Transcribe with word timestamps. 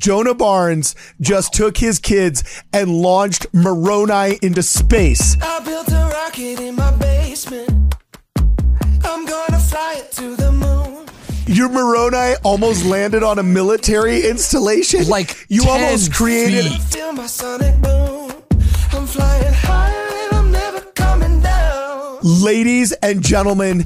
Jonah 0.00 0.34
Barnes 0.34 0.94
just 1.20 1.52
took 1.52 1.76
his 1.76 1.98
kids 1.98 2.42
and 2.72 2.90
launched 2.90 3.46
Moroni 3.52 4.38
into 4.40 4.62
space. 4.62 5.36
I 5.42 5.60
built 5.60 5.88
a 5.88 6.10
rocket 6.14 6.58
in 6.58 6.74
my 6.74 6.90
basement. 6.92 7.94
I'm 9.04 9.26
gonna 9.26 9.58
fly 9.58 9.96
it 9.98 10.10
to 10.12 10.36
the 10.36 10.52
moon. 10.52 11.06
Your 11.46 11.68
Moroni 11.68 12.34
almost 12.44 12.86
landed 12.86 13.22
on 13.22 13.38
a 13.38 13.42
military 13.42 14.26
installation. 14.26 15.06
Like 15.06 15.36
you 15.50 15.60
10 15.64 15.70
almost 15.70 16.14
created. 16.14 16.64
feet. 16.64 16.80
Feel 16.80 17.12
my 17.12 17.26
sonic 17.26 17.78
boom. 17.82 18.32
I'm 18.92 19.06
flying 19.06 19.52
higher 19.52 20.24
and 20.24 20.32
I'm 20.34 20.50
never 20.50 20.80
coming 20.94 21.42
down. 21.42 22.20
Ladies 22.22 22.92
and 23.02 23.22
gentlemen, 23.22 23.84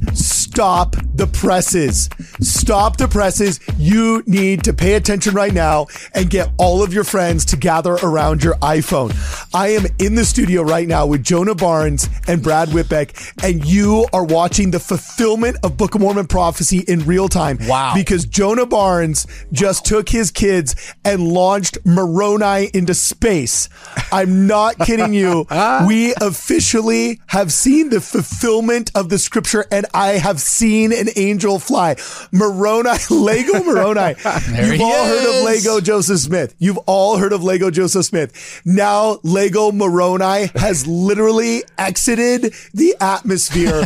stop 0.55 0.95
the 1.13 1.27
presses. 1.27 2.09
Stop 2.39 2.95
the 2.95 3.09
presses. 3.09 3.59
You 3.77 4.23
need 4.25 4.63
to 4.63 4.73
pay 4.73 4.93
attention 4.93 5.33
right 5.33 5.53
now 5.53 5.87
and 6.13 6.29
get 6.29 6.49
all 6.57 6.81
of 6.81 6.93
your 6.93 7.03
friends 7.03 7.43
to 7.45 7.57
gather 7.57 7.95
around 7.95 8.41
your 8.41 8.53
iPhone. 8.55 9.13
I 9.53 9.69
am 9.69 9.85
in 9.99 10.15
the 10.15 10.23
studio 10.23 10.61
right 10.61 10.87
now 10.87 11.07
with 11.07 11.25
Jonah 11.25 11.55
Barnes 11.55 12.07
and 12.27 12.41
Brad 12.41 12.69
Whitbeck, 12.69 13.43
and 13.43 13.65
you 13.65 14.07
are 14.13 14.23
watching 14.23 14.71
the 14.71 14.79
fulfillment 14.79 15.57
of 15.61 15.75
Book 15.75 15.93
of 15.93 15.99
Mormon 15.99 16.27
prophecy 16.27 16.85
in 16.87 17.01
real 17.01 17.27
time. 17.27 17.57
Wow. 17.61 17.93
Because 17.93 18.25
Jonah 18.25 18.65
Barnes 18.65 19.27
just 19.51 19.83
took 19.83 20.07
his 20.07 20.31
kids 20.31 20.93
and 21.03 21.27
launched 21.27 21.79
Moroni 21.83 22.69
into 22.73 22.93
space. 22.93 23.67
I'm 24.13 24.47
not 24.47 24.79
kidding 24.79 25.13
you. 25.13 25.47
we 25.85 26.13
officially 26.21 27.19
have 27.27 27.51
seen 27.51 27.89
the 27.89 27.99
fulfillment 27.99 28.91
of 28.95 29.09
the 29.09 29.19
scripture, 29.19 29.65
and 29.69 29.85
I 29.93 30.13
have 30.13 30.44
seen 30.45 30.93
an 30.93 31.09
angel 31.15 31.59
fly. 31.59 31.95
Moroni, 32.31 32.89
Lego 33.09 33.63
Moroni. 33.63 34.15
You've 34.49 34.81
all 34.81 35.05
heard 35.05 35.39
of. 35.39 35.45
Lego 35.45 35.79
Joseph 35.79 36.19
Smith. 36.19 36.55
You've 36.59 36.77
all 36.85 37.17
heard 37.17 37.33
of 37.33 37.43
Lego 37.43 37.69
Joseph 37.69 38.05
Smith. 38.05 38.61
Now, 38.65 39.19
Lego 39.23 39.71
Moroni 39.71 40.49
has 40.55 40.87
literally 40.87 41.63
exited 41.77 42.53
the 42.73 42.95
atmosphere, 42.99 43.85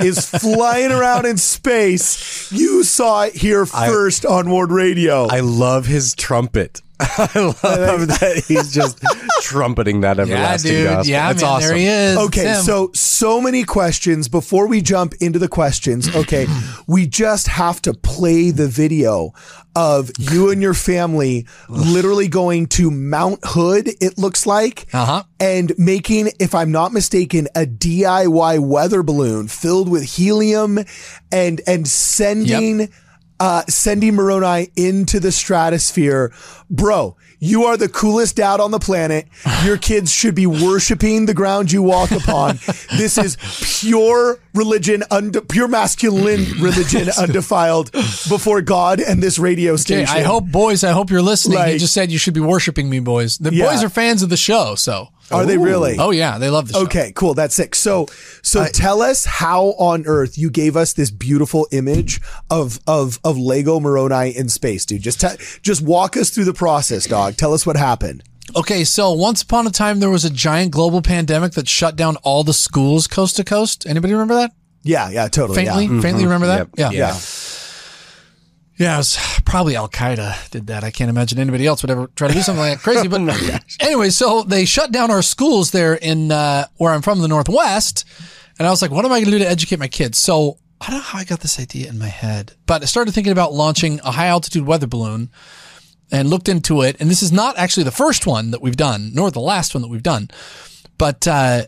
is 0.00 0.28
flying 0.28 0.92
around 0.92 1.26
in 1.26 1.36
space. 1.36 2.50
You 2.52 2.84
saw 2.84 3.22
it 3.24 3.34
here 3.34 3.66
first 3.66 4.24
on 4.24 4.50
Ward 4.50 4.70
Radio. 4.70 5.26
I 5.26 5.40
love 5.40 5.86
his 5.86 6.14
trumpet. 6.14 6.80
I 7.00 7.28
love 7.34 8.06
that 8.20 8.44
he's 8.46 8.72
just 8.72 9.02
trumpeting 9.42 10.00
that 10.02 10.16
Yeah, 10.16 10.22
everlasting 10.22 10.70
dude. 10.72 10.86
gospel. 10.86 11.10
Yeah, 11.10 11.28
That's 11.28 11.42
man. 11.42 11.50
awesome. 11.50 11.68
There 11.68 11.76
he 11.76 11.86
is. 11.86 12.18
Okay, 12.18 12.50
It's 12.52 12.64
so 12.66 12.90
so 12.94 13.40
many 13.40 13.64
questions 13.64 14.28
before 14.28 14.66
we 14.68 14.80
jump 14.80 15.14
into 15.20 15.38
the 15.38 15.48
questions. 15.48 16.14
Okay, 16.14 16.46
we 16.86 17.06
just 17.06 17.48
have 17.48 17.82
to 17.82 17.94
play 17.94 18.50
the 18.50 18.68
video 18.68 19.32
of 19.76 20.10
you 20.20 20.50
and 20.50 20.62
your 20.62 20.72
family 20.74 21.46
literally 21.68 22.28
going 22.28 22.66
to 22.68 22.92
Mount 22.92 23.40
Hood. 23.44 23.88
It 24.00 24.16
looks 24.16 24.46
like, 24.46 24.86
Uh-huh. 24.92 25.24
and 25.40 25.72
making, 25.76 26.30
if 26.38 26.54
I'm 26.54 26.70
not 26.70 26.92
mistaken, 26.92 27.48
a 27.56 27.66
DIY 27.66 28.60
weather 28.60 29.02
balloon 29.02 29.48
filled 29.48 29.88
with 29.88 30.04
helium, 30.04 30.78
and 31.32 31.60
and 31.66 31.88
sending. 31.88 32.88
Uh, 33.40 33.62
sending 33.68 34.14
Moroni 34.14 34.70
into 34.76 35.18
the 35.18 35.32
stratosphere. 35.32 36.32
Bro, 36.70 37.16
you 37.40 37.64
are 37.64 37.76
the 37.76 37.88
coolest 37.88 38.36
dad 38.36 38.60
on 38.60 38.70
the 38.70 38.78
planet. 38.78 39.26
Your 39.64 39.76
kids 39.76 40.12
should 40.12 40.34
be 40.34 40.46
worshiping 40.46 41.26
the 41.26 41.34
ground 41.34 41.72
you 41.72 41.82
walk 41.82 42.10
upon. 42.10 42.58
This 42.96 43.18
is 43.18 43.36
pure 43.80 44.38
religion, 44.54 45.02
unde- 45.10 45.48
pure 45.48 45.68
masculine 45.68 46.44
religion, 46.60 47.08
undefiled 47.18 47.90
before 47.92 48.60
God 48.62 49.00
and 49.00 49.22
this 49.22 49.38
radio 49.38 49.72
Okay, 49.72 49.80
station. 49.82 50.16
I 50.16 50.22
hope, 50.22 50.46
boys, 50.46 50.84
I 50.84 50.92
hope 50.92 51.10
you're 51.10 51.22
listening. 51.22 51.58
he 51.66 51.78
just 51.78 51.94
said 51.94 52.10
you 52.12 52.18
should 52.18 52.34
be 52.34 52.40
worshiping 52.40 52.88
me, 52.88 53.00
boys. 53.00 53.38
The 53.38 53.52
Yeah. 53.54 53.66
boys 53.70 53.82
are 53.82 53.88
fans 53.88 54.22
of 54.22 54.28
the 54.30 54.36
show, 54.36 54.74
so. 54.74 55.08
Are 55.30 55.46
they 55.46 55.56
really? 55.56 55.96
Oh, 55.98 56.10
yeah, 56.10 56.36
they 56.36 56.50
love 56.50 56.68
the 56.68 56.74
show. 56.74 56.82
Okay, 56.82 57.10
cool. 57.16 57.32
That's 57.32 57.54
sick. 57.54 57.74
So, 57.74 58.06
so 58.42 58.66
tell 58.66 59.00
us 59.00 59.24
how 59.24 59.68
on 59.78 60.04
earth 60.06 60.36
you 60.36 60.50
gave 60.50 60.76
us 60.76 60.92
this 60.92 61.10
beautiful 61.10 61.66
image 61.72 62.20
of 62.50 62.78
of 62.86 63.18
of 63.24 63.38
Lego 63.38 63.80
Moroni 63.80 64.36
in 64.36 64.50
space, 64.50 64.84
dude. 64.84 65.00
Just 65.00 65.22
te- 65.22 65.36
just 65.62 65.80
walk 65.80 66.18
us 66.18 66.28
through 66.28 66.44
the 66.44 66.52
process, 66.52 67.06
dog. 67.06 67.36
Tell 67.36 67.54
us 67.54 67.64
what 67.64 67.76
happened. 67.76 68.22
Okay, 68.56 68.84
so 68.84 69.12
once 69.12 69.42
upon 69.42 69.66
a 69.66 69.70
time, 69.70 70.00
there 70.00 70.10
was 70.10 70.24
a 70.24 70.30
giant 70.30 70.70
global 70.70 71.00
pandemic 71.02 71.52
that 71.52 71.66
shut 71.68 71.96
down 71.96 72.16
all 72.16 72.44
the 72.44 72.52
schools 72.52 73.06
coast 73.06 73.36
to 73.36 73.44
coast. 73.44 73.86
Anybody 73.86 74.12
remember 74.12 74.34
that? 74.34 74.52
Yeah, 74.82 75.08
yeah, 75.10 75.28
totally. 75.28 75.64
Faintly, 75.64 75.86
Yeah. 75.86 76.00
faintly 76.02 76.24
remember 76.24 76.46
that? 76.48 76.58
Yep. 76.58 76.70
Yeah. 76.76 76.90
Yeah. 76.90 77.18
Yeah, 78.76 78.94
it 78.94 78.98
was 78.98 79.16
probably 79.44 79.76
Al 79.76 79.88
Qaeda 79.88 80.50
did 80.50 80.66
that. 80.66 80.82
I 80.82 80.90
can't 80.90 81.08
imagine 81.08 81.38
anybody 81.38 81.64
else 81.64 81.82
would 81.82 81.90
ever 81.90 82.08
try 82.16 82.26
to 82.28 82.34
do 82.34 82.42
something 82.42 82.60
like 82.60 82.78
that 82.78 82.82
crazy. 82.82 83.06
But 83.06 83.20
anyway, 83.80 84.10
so 84.10 84.42
they 84.42 84.64
shut 84.64 84.90
down 84.90 85.12
our 85.12 85.22
schools 85.22 85.70
there 85.70 85.94
in 85.94 86.32
uh, 86.32 86.66
where 86.76 86.92
I'm 86.92 87.00
from, 87.02 87.20
the 87.20 87.28
Northwest. 87.28 88.04
And 88.58 88.66
I 88.66 88.70
was 88.70 88.82
like, 88.82 88.90
what 88.90 89.04
am 89.04 89.12
I 89.12 89.20
going 89.20 89.26
to 89.26 89.30
do 89.30 89.38
to 89.38 89.48
educate 89.48 89.78
my 89.78 89.86
kids? 89.88 90.18
So 90.18 90.58
I 90.80 90.86
don't 90.90 90.96
know 90.98 91.02
how 91.04 91.20
I 91.20 91.24
got 91.24 91.40
this 91.40 91.60
idea 91.60 91.88
in 91.88 91.98
my 92.00 92.08
head, 92.08 92.52
but 92.66 92.82
I 92.82 92.86
started 92.86 93.12
thinking 93.14 93.32
about 93.32 93.52
launching 93.52 94.00
a 94.04 94.10
high 94.10 94.26
altitude 94.26 94.66
weather 94.66 94.88
balloon 94.88 95.30
and 96.10 96.28
looked 96.28 96.48
into 96.48 96.82
it. 96.82 96.96
And 97.00 97.10
this 97.10 97.22
is 97.22 97.32
not 97.32 97.58
actually 97.58 97.84
the 97.84 97.90
first 97.90 98.26
one 98.26 98.50
that 98.50 98.62
we've 98.62 98.76
done, 98.76 99.10
nor 99.14 99.30
the 99.30 99.40
last 99.40 99.74
one 99.74 99.82
that 99.82 99.88
we've 99.88 100.02
done, 100.02 100.28
but 100.98 101.26
uh, 101.26 101.62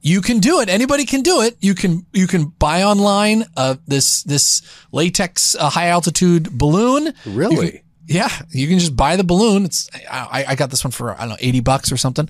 you 0.00 0.20
can 0.20 0.38
do 0.38 0.60
it. 0.60 0.68
Anybody 0.68 1.04
can 1.04 1.22
do 1.22 1.42
it. 1.42 1.56
You 1.60 1.74
can 1.74 2.06
you 2.12 2.26
can 2.26 2.46
buy 2.46 2.82
online 2.82 3.44
uh, 3.56 3.76
this 3.86 4.22
this 4.22 4.62
latex 4.92 5.54
uh, 5.54 5.70
high 5.70 5.88
altitude 5.88 6.50
balloon. 6.50 7.12
Really? 7.26 7.82
Yeah, 8.06 8.30
you 8.50 8.66
can 8.66 8.78
just 8.80 8.96
buy 8.96 9.14
the 9.16 9.24
balloon. 9.24 9.64
It's 9.64 9.88
I, 10.10 10.44
I 10.48 10.54
got 10.56 10.70
this 10.70 10.82
one 10.82 10.90
for 10.90 11.12
I 11.12 11.20
don't 11.20 11.28
know 11.30 11.36
eighty 11.38 11.60
bucks 11.60 11.92
or 11.92 11.96
something, 11.96 12.28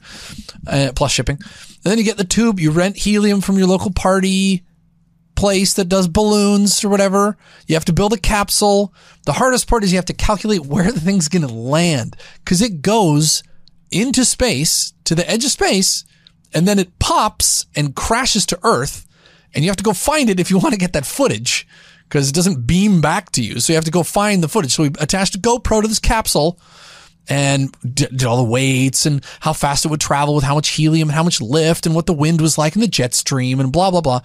uh, 0.67 0.93
plus 0.95 1.13
shipping. 1.13 1.37
And 1.37 1.91
then 1.91 1.99
you 1.99 2.05
get 2.05 2.19
the 2.19 2.25
tube. 2.25 2.61
You 2.61 2.71
rent 2.71 2.97
helium 2.97 3.41
from 3.41 3.57
your 3.57 3.67
local 3.67 3.91
party 3.91 4.63
place 5.41 5.73
that 5.73 5.89
does 5.89 6.07
balloons 6.07 6.85
or 6.85 6.91
whatever. 6.91 7.39
You 7.67 7.75
have 7.75 7.87
to 7.87 7.95
build 7.95 8.13
a 8.13 8.19
capsule. 8.19 8.93
The 9.25 9.33
hardest 9.33 9.67
part 9.67 9.83
is 9.83 9.91
you 9.91 9.97
have 9.97 10.05
to 10.05 10.13
calculate 10.13 10.67
where 10.67 10.93
the 10.93 11.01
thing's 11.01 11.29
going 11.29 11.47
to 11.49 11.53
land 11.53 12.15
because 12.45 12.61
it 12.61 12.83
goes 12.83 13.43
into 13.91 14.27
space 14.27 14.93
to 15.05 15.15
the 15.15 15.29
edge 15.29 15.45
of 15.47 15.51
space 15.51 16.05
and 16.53 16.69
then 16.69 16.79
it 16.79 16.99
pops 16.99 17.65
and 17.75 17.97
crashes 17.97 18.45
to 18.47 18.59
Earth. 18.63 19.07
And 19.55 19.65
you 19.65 19.71
have 19.71 19.79
to 19.79 19.83
go 19.83 19.95
find 19.95 20.29
it 20.29 20.39
if 20.39 20.51
you 20.51 20.59
want 20.63 20.75
to 20.75 20.79
get 20.79 20.93
that 20.93 21.07
footage 21.07 21.67
because 22.05 22.29
it 22.29 22.35
doesn't 22.35 22.67
beam 22.67 23.01
back 23.01 23.33
to 23.33 23.43
you. 23.43 23.61
So 23.61 23.73
you 23.73 23.77
have 23.79 23.85
to 23.87 23.91
go 23.91 24.03
find 24.03 24.43
the 24.43 24.49
footage. 24.49 24.73
So 24.73 24.83
we 24.83 24.91
attached 25.01 25.37
a 25.37 25.39
GoPro 25.39 25.81
to 25.81 25.89
this 25.89 25.99
capsule 25.99 26.61
and 27.31 27.75
did 27.95 28.25
all 28.25 28.37
the 28.37 28.51
weights 28.51 29.07
and 29.07 29.25
how 29.41 29.55
fast 29.55 29.87
it 29.87 29.89
would 29.89 30.01
travel 30.01 30.35
with 30.35 30.45
how 30.45 30.55
much 30.55 30.69
helium 30.69 31.09
and 31.09 31.17
how 31.17 31.23
much 31.23 31.41
lift 31.41 31.87
and 31.87 31.95
what 31.95 32.05
the 32.05 32.13
wind 32.13 32.43
was 32.43 32.59
like 32.59 32.75
in 32.75 32.83
the 32.83 32.89
jet 32.89 33.15
stream 33.15 33.59
and 33.59 33.73
blah, 33.73 33.91
blah, 33.91 34.03
blah. 34.03 34.21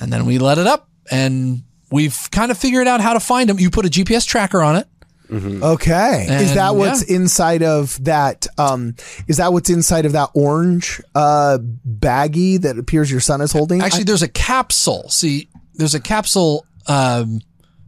And 0.00 0.12
then 0.12 0.24
we 0.24 0.38
let 0.38 0.58
it 0.58 0.66
up 0.66 0.88
and 1.10 1.62
we've 1.90 2.28
kind 2.30 2.50
of 2.50 2.58
figured 2.58 2.86
out 2.86 3.00
how 3.00 3.12
to 3.12 3.20
find 3.20 3.48
them. 3.48 3.58
You 3.58 3.70
put 3.70 3.86
a 3.86 3.90
GPS 3.90 4.26
tracker 4.26 4.62
on 4.62 4.76
it. 4.76 4.88
Okay. 5.32 6.26
is 6.42 6.54
that 6.54 6.76
what's 6.76 7.08
yeah. 7.08 7.16
inside 7.16 7.62
of 7.62 8.02
that? 8.04 8.46
Um, 8.58 8.96
is 9.28 9.38
that 9.38 9.52
what's 9.52 9.70
inside 9.70 10.04
of 10.04 10.12
that 10.12 10.28
orange 10.34 11.00
uh 11.14 11.56
baggie 11.88 12.60
that 12.60 12.78
appears 12.78 13.10
your 13.10 13.20
son 13.20 13.40
is 13.40 13.50
holding? 13.52 13.80
Actually, 13.80 14.04
there's 14.04 14.22
a 14.22 14.28
capsule. 14.28 15.08
See, 15.08 15.48
there's 15.74 15.94
a 15.94 16.00
capsule. 16.00 16.66
Um, 16.86 17.40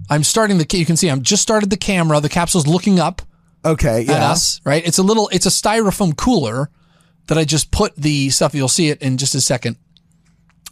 I'm 0.09 0.23
starting 0.23 0.59
the, 0.59 0.67
you 0.77 0.87
can 0.87 0.97
see 0.97 1.09
I'm 1.11 1.23
just 1.23 1.43
started 1.43 1.71
the 1.71 1.77
camera. 1.77 2.21
The 2.21 2.29
capsule's 2.29 2.67
looking 2.67 2.99
up 2.99 3.23
okay. 3.65 4.03
at 4.03 4.09
Yeah. 4.09 4.31
us, 4.31 4.61
right? 4.65 4.87
It's 4.87 4.99
a 4.99 5.03
little, 5.03 5.29
it's 5.33 5.47
a 5.47 5.51
styrofoam 5.51 6.17
cooler 6.17 6.71
that 7.27 7.39
I 7.39 7.45
just 7.45 7.71
put 7.71 7.95
the 7.97 8.31
stuff. 8.31 8.55
You'll 8.55 8.69
see 8.69 8.89
it 8.89 9.01
in 9.03 9.17
just 9.17 9.35
a 9.35 9.41
second. 9.41 9.77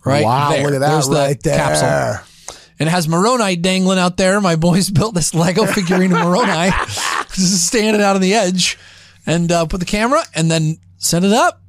Right. 0.04 0.24
Wow. 0.24 0.50
there. 0.50 0.64
Look 0.64 0.74
at 0.74 0.80
that 0.80 0.90
There's 0.92 1.08
the 1.08 1.14
right 1.14 1.42
there. 1.42 1.56
capsule. 1.56 2.26
And 2.78 2.88
it 2.88 2.90
has 2.90 3.08
Moroni 3.08 3.54
dangling 3.56 3.98
out 3.98 4.16
there. 4.16 4.40
My 4.40 4.56
boys 4.56 4.90
built 4.98 5.14
this 5.14 5.34
Lego 5.34 5.66
figurine 5.66 6.12
of 6.12 6.18
Moroni, 6.24 6.70
just 7.32 7.66
standing 7.68 8.02
out 8.02 8.16
on 8.16 8.22
the 8.22 8.34
edge, 8.34 8.78
and 9.26 9.50
uh, 9.52 9.66
put 9.66 9.78
the 9.80 9.86
camera 9.86 10.22
and 10.34 10.50
then 10.50 10.78
set 10.98 11.22
it 11.22 11.32
up. 11.32 11.60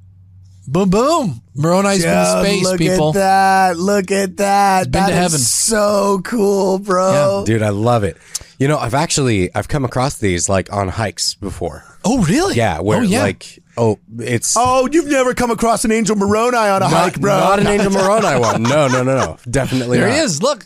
Boom, 0.68 0.90
boom. 0.90 1.42
Moroni's 1.56 2.04
Yeah, 2.04 2.36
from 2.36 2.46
space, 2.46 2.64
look 2.64 2.78
people. 2.80 3.08
Look 3.08 3.16
at 3.18 3.20
that. 3.20 3.78
Look 3.78 4.12
at 4.12 4.38
that. 4.38 4.84
been 4.86 4.92
That 4.94 5.08
to 5.10 5.14
is 5.14 5.20
heaven. 5.20 5.40
so 5.40 6.22
cool, 6.24 6.80
bro. 6.80 7.44
Dude, 7.46 7.62
I 7.62 7.70
love 7.70 8.04
it. 8.04 8.18
You 8.58 8.68
know, 8.70 8.78
I've 8.78 8.94
actually 8.94 9.54
I've 9.54 9.68
come 9.68 9.84
across 9.84 10.18
these 10.18 10.48
like 10.48 10.72
on 10.72 10.88
hikes 10.88 11.36
before. 11.36 11.84
Oh, 12.06 12.24
really? 12.24 12.56
Yeah, 12.56 12.80
where 12.80 13.00
oh, 13.00 13.02
yeah. 13.02 13.22
like 13.24 13.60
oh, 13.78 14.00
it's 14.20 14.56
Oh, 14.58 14.88
you've 14.92 15.08
never 15.08 15.34
come 15.34 15.52
across 15.52 15.86
an 15.86 15.92
Angel 15.92 16.16
Moroni 16.16 16.58
on 16.58 16.82
a 16.82 16.86
not, 16.86 16.92
hike, 16.92 17.20
bro. 17.20 17.40
not 17.40 17.60
an 17.60 17.68
Angel 17.68 17.92
Moroni 17.92 18.40
one. 18.40 18.64
No, 18.64 18.88
no, 18.88 19.04
no, 19.04 19.18
no. 19.18 19.38
Definitely 19.50 19.98
there 19.98 20.08
not. 20.08 20.16
he 20.16 20.20
is. 20.22 20.42
Look. 20.42 20.66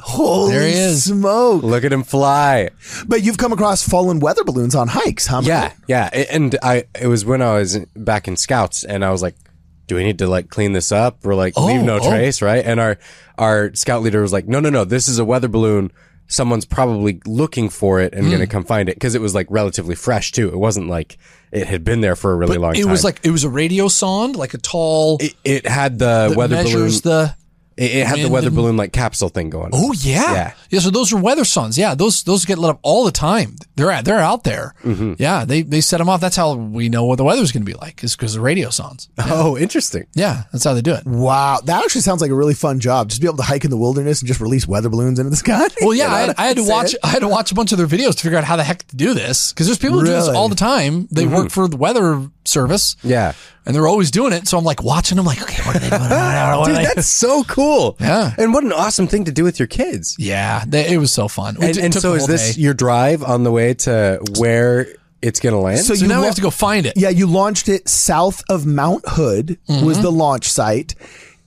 Holy 0.00 0.52
There 0.52 0.66
he 0.68 0.74
is. 0.74 1.04
smoke. 1.04 1.62
Look 1.62 1.82
at 1.82 1.90
him 1.92 2.02
fly. 2.02 2.68
But 3.06 3.22
you've 3.22 3.38
come 3.38 3.54
across 3.54 3.88
fallen 3.88 4.20
weather 4.20 4.44
balloons 4.44 4.74
on 4.74 4.88
hikes, 4.88 5.26
huh? 5.26 5.40
Yeah, 5.44 5.72
yeah. 5.88 6.10
And 6.30 6.58
I 6.62 6.84
it 7.00 7.06
was 7.06 7.24
when 7.24 7.40
I 7.40 7.54
was 7.54 7.78
back 7.96 8.28
in 8.28 8.36
scouts 8.36 8.84
and 8.84 9.02
I 9.02 9.10
was 9.10 9.22
like, 9.22 9.34
do 9.86 9.94
we 9.96 10.04
need 10.04 10.18
to 10.18 10.26
like 10.26 10.50
clean 10.50 10.72
this 10.72 10.92
up 10.92 11.24
or 11.24 11.34
like 11.34 11.56
leave 11.56 11.82
no 11.82 11.94
oh, 11.94 12.00
oh. 12.02 12.10
trace, 12.10 12.42
right? 12.42 12.62
And 12.64 12.80
our 12.80 12.98
our 13.38 13.74
scout 13.74 14.02
leader 14.02 14.20
was 14.20 14.32
like, 14.32 14.46
no, 14.46 14.60
no, 14.60 14.68
no. 14.68 14.84
This 14.84 15.08
is 15.08 15.18
a 15.18 15.24
weather 15.24 15.48
balloon 15.48 15.90
someone's 16.26 16.64
probably 16.64 17.20
looking 17.26 17.68
for 17.68 18.00
it 18.00 18.12
and 18.14 18.24
Hmm. 18.24 18.30
going 18.30 18.40
to 18.40 18.46
come 18.46 18.64
find 18.64 18.88
it 18.88 18.96
because 18.96 19.14
it 19.14 19.20
was 19.20 19.34
like 19.34 19.46
relatively 19.50 19.94
fresh 19.94 20.32
too. 20.32 20.48
It 20.48 20.56
wasn't 20.58 20.88
like 20.88 21.18
it 21.52 21.66
had 21.66 21.84
been 21.84 22.00
there 22.00 22.16
for 22.16 22.32
a 22.32 22.34
really 22.36 22.58
long 22.58 22.72
it 22.72 22.80
time. 22.80 22.88
It 22.88 22.90
was 22.90 23.04
like 23.04 23.20
it 23.22 23.30
was 23.30 23.44
a 23.44 23.48
radio 23.50 23.88
sonde, 23.88 24.36
like 24.36 24.54
a 24.54 24.58
tall 24.58 25.18
it, 25.20 25.34
it 25.44 25.66
had 25.66 25.98
the 25.98 26.34
weather 26.36 26.62
balloon. 26.62 26.90
the. 27.02 27.36
It, 27.76 27.96
it 27.96 28.06
had 28.06 28.18
the 28.18 28.28
weather 28.28 28.48
and- 28.48 28.56
balloon 28.56 28.76
like 28.76 28.92
capsule 28.92 29.28
thing 29.28 29.50
going. 29.50 29.70
Oh 29.72 29.92
yeah. 29.92 30.32
Yeah. 30.32 30.54
yeah. 30.70 30.80
So 30.80 30.90
those 30.90 31.12
are 31.12 31.16
weather 31.18 31.42
sondes. 31.42 31.76
Yeah, 31.76 31.94
those 31.94 32.22
those 32.22 32.44
get 32.44 32.58
lit 32.58 32.70
up 32.70 32.78
all 32.82 33.04
the 33.04 33.10
time. 33.12 33.56
They're 33.76 33.90
at, 33.90 34.04
they're 34.04 34.18
out 34.20 34.44
there. 34.44 34.74
Mm-hmm. 34.84 35.14
Yeah, 35.18 35.44
they 35.44 35.62
they 35.62 35.80
set 35.80 35.98
them 35.98 36.08
off. 36.08 36.20
That's 36.20 36.36
how 36.36 36.54
we 36.54 36.88
know 36.88 37.04
what 37.04 37.16
the 37.16 37.24
weather's 37.24 37.50
going 37.52 37.64
to 37.64 37.70
be 37.70 37.76
like. 37.76 38.04
Is 38.04 38.14
because 38.16 38.34
the 38.34 38.40
radio 38.40 38.68
sondes. 38.68 39.08
Oh, 39.36 39.56
interesting. 39.58 40.06
Yeah, 40.14 40.44
that's 40.52 40.62
how 40.64 40.74
they 40.74 40.82
do 40.82 40.94
it. 40.94 41.04
Wow, 41.06 41.58
that 41.64 41.82
actually 41.84 42.02
sounds 42.02 42.20
like 42.22 42.30
a 42.30 42.34
really 42.34 42.54
fun 42.54 42.78
job. 42.78 43.08
Just 43.08 43.20
be 43.20 43.26
able 43.26 43.38
to 43.38 43.42
hike 43.42 43.64
in 43.64 43.70
the 43.70 43.76
wilderness 43.76 44.20
and 44.20 44.28
just 44.28 44.40
release 44.40 44.66
weather 44.68 44.88
balloons 44.88 45.18
into 45.18 45.30
the 45.30 45.36
sky. 45.44 45.66
Well, 45.80 45.94
yeah, 45.94 46.12
I, 46.12 46.20
had, 46.20 46.34
I 46.38 46.46
had 46.46 46.56
to 46.58 46.64
watch. 46.64 46.88
saying? 46.90 46.98
I 47.02 47.08
had 47.08 47.20
to 47.20 47.28
watch 47.28 47.50
a 47.50 47.54
bunch 47.54 47.72
of 47.72 47.78
their 47.78 47.86
videos 47.86 48.14
to 48.16 48.22
figure 48.22 48.38
out 48.38 48.44
how 48.44 48.56
the 48.56 48.62
heck 48.64 48.86
to 48.88 48.96
do 48.96 49.12
this 49.14 49.52
because 49.52 49.66
there's 49.66 49.78
people 49.78 49.98
who 49.98 50.06
do 50.06 50.12
this 50.12 50.28
all 50.28 50.48
the 50.48 50.54
time. 50.54 51.08
They 51.10 51.26
work 51.26 51.50
for 51.50 51.66
the 51.68 51.76
weather 51.76 52.30
service. 52.46 52.96
Yeah. 53.02 53.32
and 53.66 53.74
they're 53.74 53.86
always 53.86 54.10
doing 54.10 54.32
it. 54.32 54.46
So 54.46 54.58
I'm 54.58 54.64
like 54.64 54.82
watching 54.82 55.16
them, 55.16 55.24
like, 55.26 55.40
okay, 55.42 55.62
what 55.62 55.76
are 55.76 55.78
they 55.78 55.88
doing? 55.90 56.02
What 56.10 56.12
are 56.12 56.64
Dude, 56.66 56.76
they- 56.76 56.84
that's 56.84 57.06
so 57.06 57.42
cool. 57.44 57.96
Yeah. 58.00 58.32
And 58.38 58.52
what 58.52 58.62
an 58.64 58.72
awesome 58.72 59.06
thing 59.06 59.24
to 59.24 59.32
do 59.32 59.42
with 59.44 59.58
your 59.58 59.68
kids. 59.68 60.16
yeah, 60.18 60.64
they, 60.66 60.92
it 60.92 60.98
was 60.98 61.12
so 61.12 61.28
fun. 61.28 61.56
We 61.58 61.66
And, 61.66 61.74
t- 61.74 61.80
and 61.82 61.94
so 61.94 62.14
is 62.14 62.26
this 62.26 62.54
day. 62.54 62.60
your 62.62 62.74
drive 62.74 63.22
on 63.22 63.42
the 63.44 63.50
way 63.50 63.74
to 63.74 64.20
where 64.38 64.86
it's 65.22 65.40
going 65.40 65.54
to 65.54 65.58
land? 65.60 65.80
So 65.80 65.94
So 65.94 66.02
you 66.02 66.08
now 66.08 66.20
we 66.20 66.26
have 66.26 66.34
to 66.34 66.42
go 66.42 66.50
find 66.50 66.84
it. 66.86 66.92
Yeah, 66.96 67.08
you 67.08 67.26
launched 67.26 67.68
it 67.68 67.88
south 67.88 68.42
of 68.50 68.66
Mount 68.66 69.04
Hood 69.08 69.58
was 69.68 69.96
mm-hmm. 69.96 70.02
the 70.02 70.12
launch 70.12 70.50
site. 70.50 70.94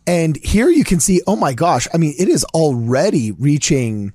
And 0.07 0.37
here 0.37 0.69
you 0.69 0.83
can 0.83 0.99
see, 0.99 1.21
oh 1.27 1.35
my 1.35 1.53
gosh, 1.53 1.87
I 1.93 1.97
mean, 1.97 2.15
it 2.17 2.29
is 2.29 2.43
already 2.45 3.31
reaching 3.33 4.13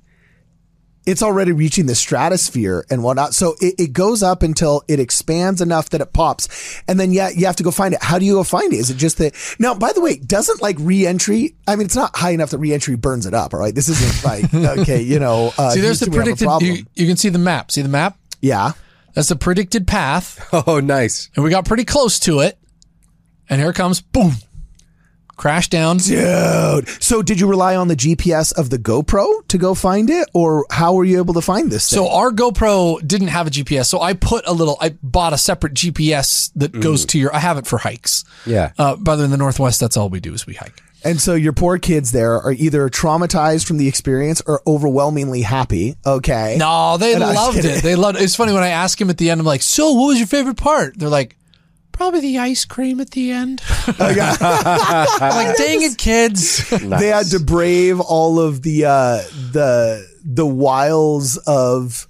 it's 1.05 1.21
already 1.21 1.51
reaching 1.51 1.85
the 1.85 1.95
stratosphere 1.95 2.85
and 2.89 3.03
whatnot. 3.03 3.33
So 3.33 3.55
it, 3.59 3.75
it 3.77 3.93
goes 3.93 4.23
up 4.23 4.41
until 4.43 4.83
it 4.87 4.99
expands 4.99 5.61
enough 5.61 5.89
that 5.89 6.01
it 6.01 6.13
pops. 6.13 6.81
And 6.87 6.99
then 6.99 7.11
yeah, 7.11 7.29
you 7.29 7.45
have 7.45 7.55
to 7.57 7.63
go 7.63 7.71
find 7.71 7.93
it. 7.93 8.01
How 8.01 8.19
do 8.19 8.25
you 8.25 8.33
go 8.33 8.43
find 8.43 8.71
it? 8.73 8.77
Is 8.77 8.89
it 8.89 8.97
just 8.97 9.17
that 9.17 9.33
now, 9.59 9.73
by 9.75 9.91
the 9.93 10.01
way, 10.01 10.15
doesn't 10.17 10.61
like 10.61 10.77
re-entry, 10.79 11.55
I 11.67 11.75
mean, 11.75 11.85
it's 11.85 11.95
not 11.95 12.15
high 12.15 12.31
enough 12.31 12.51
that 12.51 12.59
re-entry 12.59 12.95
burns 12.95 13.25
it 13.25 13.33
up. 13.33 13.53
All 13.53 13.59
right. 13.59 13.75
This 13.75 13.89
isn't 13.89 14.23
like, 14.23 14.53
okay, 14.79 15.01
you 15.01 15.19
know, 15.19 15.51
uh, 15.57 15.71
See, 15.71 15.81
there's 15.81 15.99
the 15.99 16.05
Houston, 16.05 16.11
we 16.11 16.17
have 16.17 16.21
a 16.21 16.25
predicted. 16.25 16.45
problem. 16.47 16.71
You, 16.71 16.85
you 16.95 17.07
can 17.07 17.17
see 17.17 17.29
the 17.29 17.39
map. 17.39 17.71
See 17.71 17.81
the 17.81 17.89
map? 17.89 18.17
yeah. 18.41 18.71
That's 19.13 19.29
the 19.29 19.35
predicted 19.35 19.85
path, 19.85 20.49
oh, 20.67 20.79
nice. 20.79 21.29
and 21.35 21.43
we 21.43 21.51
got 21.51 21.65
pretty 21.65 21.85
close 21.85 22.17
to 22.21 22.39
it. 22.39 22.57
And 23.47 23.61
here 23.61 23.69
it 23.69 23.75
comes. 23.75 24.01
Boom. 24.01 24.31
Crash 25.35 25.67
down. 25.69 25.97
Dude. 25.97 26.87
So 27.01 27.21
did 27.21 27.39
you 27.39 27.47
rely 27.47 27.75
on 27.75 27.87
the 27.87 27.95
GPS 27.95 28.53
of 28.57 28.69
the 28.69 28.77
GoPro 28.77 29.47
to 29.47 29.57
go 29.57 29.73
find 29.73 30.09
it 30.09 30.27
or 30.33 30.65
how 30.69 30.93
were 30.93 31.03
you 31.05 31.17
able 31.17 31.33
to 31.33 31.41
find 31.41 31.71
this 31.71 31.89
thing? 31.89 31.97
So 31.97 32.09
our 32.09 32.31
GoPro 32.31 33.05
didn't 33.05 33.29
have 33.29 33.47
a 33.47 33.49
GPS, 33.49 33.85
so 33.87 33.99
I 33.99 34.13
put 34.13 34.47
a 34.47 34.53
little. 34.53 34.77
I 34.79 34.95
bought 35.01 35.33
a 35.33 35.37
separate 35.37 35.73
GPS 35.73 36.51
that 36.55 36.79
goes 36.79 37.05
to 37.07 37.19
your. 37.19 37.35
I 37.35 37.39
have 37.39 37.57
it 37.57 37.65
for 37.67 37.79
hikes. 37.79 38.23
Yeah. 38.45 38.71
Uh, 38.77 38.95
brother 38.95 39.23
in 39.25 39.31
the 39.31 39.37
Northwest, 39.37 39.79
that's 39.79 39.97
all 39.97 40.09
we 40.09 40.19
do 40.19 40.33
is 40.33 40.45
we 40.45 40.53
hike. 40.53 40.81
and 41.03 41.19
so 41.19 41.33
your 41.33 41.51
poor 41.53 41.77
kids 41.79 42.11
there 42.11 42.35
are 42.41 42.53
either 42.53 42.87
traumatized 42.89 43.65
from 43.67 43.77
the 43.77 43.87
experience 43.87 44.41
or 44.45 44.61
overwhelmingly 44.67 45.41
happy. 45.41 45.95
Okay. 46.05 46.55
No, 46.59 46.97
they 46.97 47.13
And 47.13 47.21
loved 47.21 47.57
it. 47.65 47.81
They 47.83 47.95
loved. 47.95 48.21
It's 48.21 48.35
funny 48.35 48.53
when 48.53 48.63
I 48.63 48.69
ask 48.69 48.99
him 49.01 49.09
at 49.09 49.17
the 49.17 49.29
end. 49.31 49.39
I'm 49.41 49.45
like, 49.47 49.63
"So, 49.63 49.91
what 49.93 50.07
was 50.07 50.17
your 50.19 50.27
favorite 50.27 50.57
part?" 50.57 50.97
They're 50.97 51.09
like, 51.09 51.35
"Probably 51.93 52.19
the 52.19 52.37
ice 52.39 52.65
cream 52.65 52.99
at 52.99 53.11
the 53.11 53.31
end." 53.31 53.61
I'm 53.87 53.95
like, 53.97 55.55
"Dang 55.57 55.81
it, 55.81 55.97
kids!" 55.97 56.69
They 56.69 57.07
had 57.07 57.27
to 57.27 57.39
brave 57.39 57.99
all 58.01 58.39
of 58.39 58.61
the 58.63 58.85
uh 58.85 59.21
the 59.53 60.05
the 60.25 60.45
wiles 60.45 61.37
of 61.37 62.07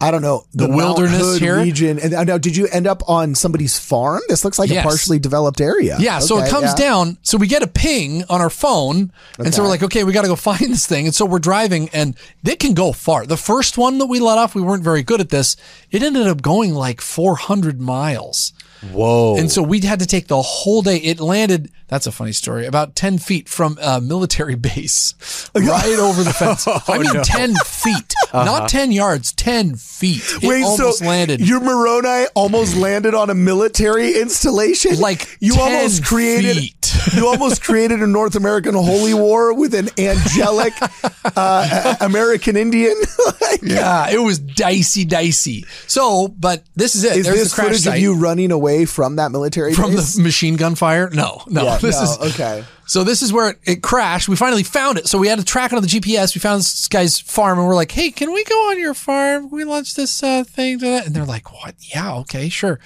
I 0.00 0.12
don't 0.12 0.22
know 0.22 0.44
The 0.54 0.68
Mount 0.68 0.76
wilderness 0.76 1.20
Hood 1.20 1.42
here? 1.42 1.56
region. 1.58 1.98
And 1.98 2.12
now, 2.28 2.38
did 2.38 2.56
you 2.56 2.68
end 2.68 2.86
up 2.86 3.02
on 3.08 3.34
somebody's 3.34 3.80
farm? 3.80 4.20
This 4.28 4.44
looks 4.44 4.56
like 4.56 4.70
Yes. 4.70 4.84
a 4.84 4.88
partially 4.88 5.18
developed 5.18 5.60
area. 5.60 5.96
Yeah, 5.98 6.20
so 6.20 6.38
it 6.38 6.48
comes 6.48 6.66
yeah. 6.68 6.74
down. 6.76 7.18
So 7.22 7.36
we 7.36 7.48
get 7.48 7.64
a 7.64 7.66
ping 7.66 8.22
on 8.30 8.40
our 8.40 8.48
phone, 8.48 9.12
and 9.40 9.52
so 9.52 9.60
we're 9.64 9.68
like, 9.68 9.82
okay, 9.82 10.04
we 10.04 10.12
got 10.12 10.22
to 10.22 10.28
go 10.28 10.36
find 10.52 10.60
this 10.72 10.86
thing. 10.86 11.06
And 11.06 11.14
so 11.16 11.26
we're 11.26 11.40
driving, 11.40 11.88
and 11.92 12.14
they 12.44 12.54
can 12.54 12.74
go 12.74 12.92
far. 12.92 13.26
The 13.26 13.36
first 13.36 13.76
one 13.76 13.98
that 13.98 14.06
we 14.06 14.20
let 14.20 14.38
off, 14.38 14.54
we 14.54 14.62
weren't 14.62 14.84
very 14.84 15.02
good 15.02 15.20
at 15.20 15.30
this. 15.30 15.56
It 15.90 16.04
ended 16.04 16.28
up 16.28 16.42
going 16.42 16.74
like 16.74 17.00
400 17.00 17.80
miles. 17.80 18.52
Whoa. 18.92 19.36
And 19.36 19.50
so 19.50 19.62
we 19.62 19.80
had 19.80 20.00
to 20.00 20.06
take 20.06 20.28
the 20.28 20.40
whole 20.40 20.82
day. 20.82 20.96
It 20.98 21.20
landed, 21.20 21.70
that's 21.88 22.06
a 22.06 22.12
funny 22.12 22.32
story, 22.32 22.66
about 22.66 22.94
10 22.94 23.18
feet 23.18 23.48
from 23.48 23.78
a 23.82 24.00
military 24.00 24.54
base, 24.68 25.50
right 25.54 25.98
over 25.98 26.22
the 26.22 26.32
fence. 26.32 26.66
I 26.66 26.98
mean, 26.98 27.22
10 27.22 27.54
feet, 27.64 28.14
not 28.32 28.68
10 28.68 28.92
yards, 28.92 29.32
10 29.32 29.76
feet. 29.76 30.22
It 30.42 30.48
Wait, 30.48 30.62
almost 30.62 30.98
so 30.98 31.04
landed. 31.04 31.40
your 31.40 31.60
Moroni 31.60 32.26
almost 32.34 32.76
landed 32.76 33.14
on 33.14 33.30
a 33.30 33.34
military 33.34 34.20
installation? 34.20 34.98
Like 35.00 35.36
you 35.40 35.54
10 35.54 35.60
almost 35.62 36.04
created 36.04 36.56
feet. 36.56 36.94
you 37.14 37.26
almost 37.26 37.62
created 37.62 38.00
a 38.02 38.06
North 38.06 38.36
American 38.36 38.74
holy 38.74 39.14
war 39.14 39.52
with 39.54 39.74
an 39.74 39.88
angelic 39.98 40.72
uh, 41.36 41.96
American 42.00 42.56
Indian. 42.56 42.94
Like, 43.40 43.62
yeah, 43.62 44.10
it 44.10 44.18
was 44.18 44.38
dicey, 44.38 45.04
dicey. 45.04 45.64
So, 45.86 46.28
but 46.28 46.64
this 46.76 46.94
is 46.94 47.04
it. 47.04 47.16
Is 47.16 47.26
There's 47.26 47.38
this 47.38 47.54
the 47.54 47.62
footage 47.62 47.80
site. 47.80 47.96
of 47.96 48.02
you 48.02 48.14
running 48.14 48.52
away 48.52 48.67
from 48.84 49.16
that 49.16 49.30
military 49.30 49.74
from 49.74 49.94
base? 49.94 50.14
the 50.14 50.22
machine 50.22 50.56
gun 50.56 50.74
fire? 50.74 51.10
No, 51.10 51.42
no. 51.46 51.64
Yeah, 51.64 51.76
this 51.82 52.00
no, 52.00 52.26
is 52.26 52.34
okay. 52.34 52.64
So 52.86 53.04
this 53.04 53.22
is 53.22 53.32
where 53.32 53.50
it, 53.50 53.58
it 53.64 53.82
crashed. 53.82 54.28
We 54.28 54.36
finally 54.36 54.62
found 54.62 54.98
it. 54.98 55.06
So 55.06 55.18
we 55.18 55.28
had 55.28 55.38
to 55.38 55.44
track 55.44 55.72
it 55.72 55.76
on 55.76 55.82
the 55.82 55.88
GPS. 55.88 56.34
We 56.34 56.40
found 56.40 56.60
this 56.60 56.88
guy's 56.88 57.20
farm, 57.20 57.58
and 57.58 57.68
we're 57.68 57.74
like, 57.74 57.92
"Hey, 57.92 58.10
can 58.10 58.32
we 58.32 58.44
go 58.44 58.70
on 58.70 58.78
your 58.78 58.94
farm? 58.94 59.50
We 59.50 59.64
launch 59.64 59.94
this 59.94 60.22
uh, 60.22 60.44
thing?" 60.44 60.78
to 60.80 60.86
that?" 60.86 61.06
And 61.06 61.14
they're 61.14 61.24
like, 61.24 61.52
"What? 61.52 61.74
Yeah, 61.78 62.16
okay, 62.18 62.48
sure." 62.48 62.80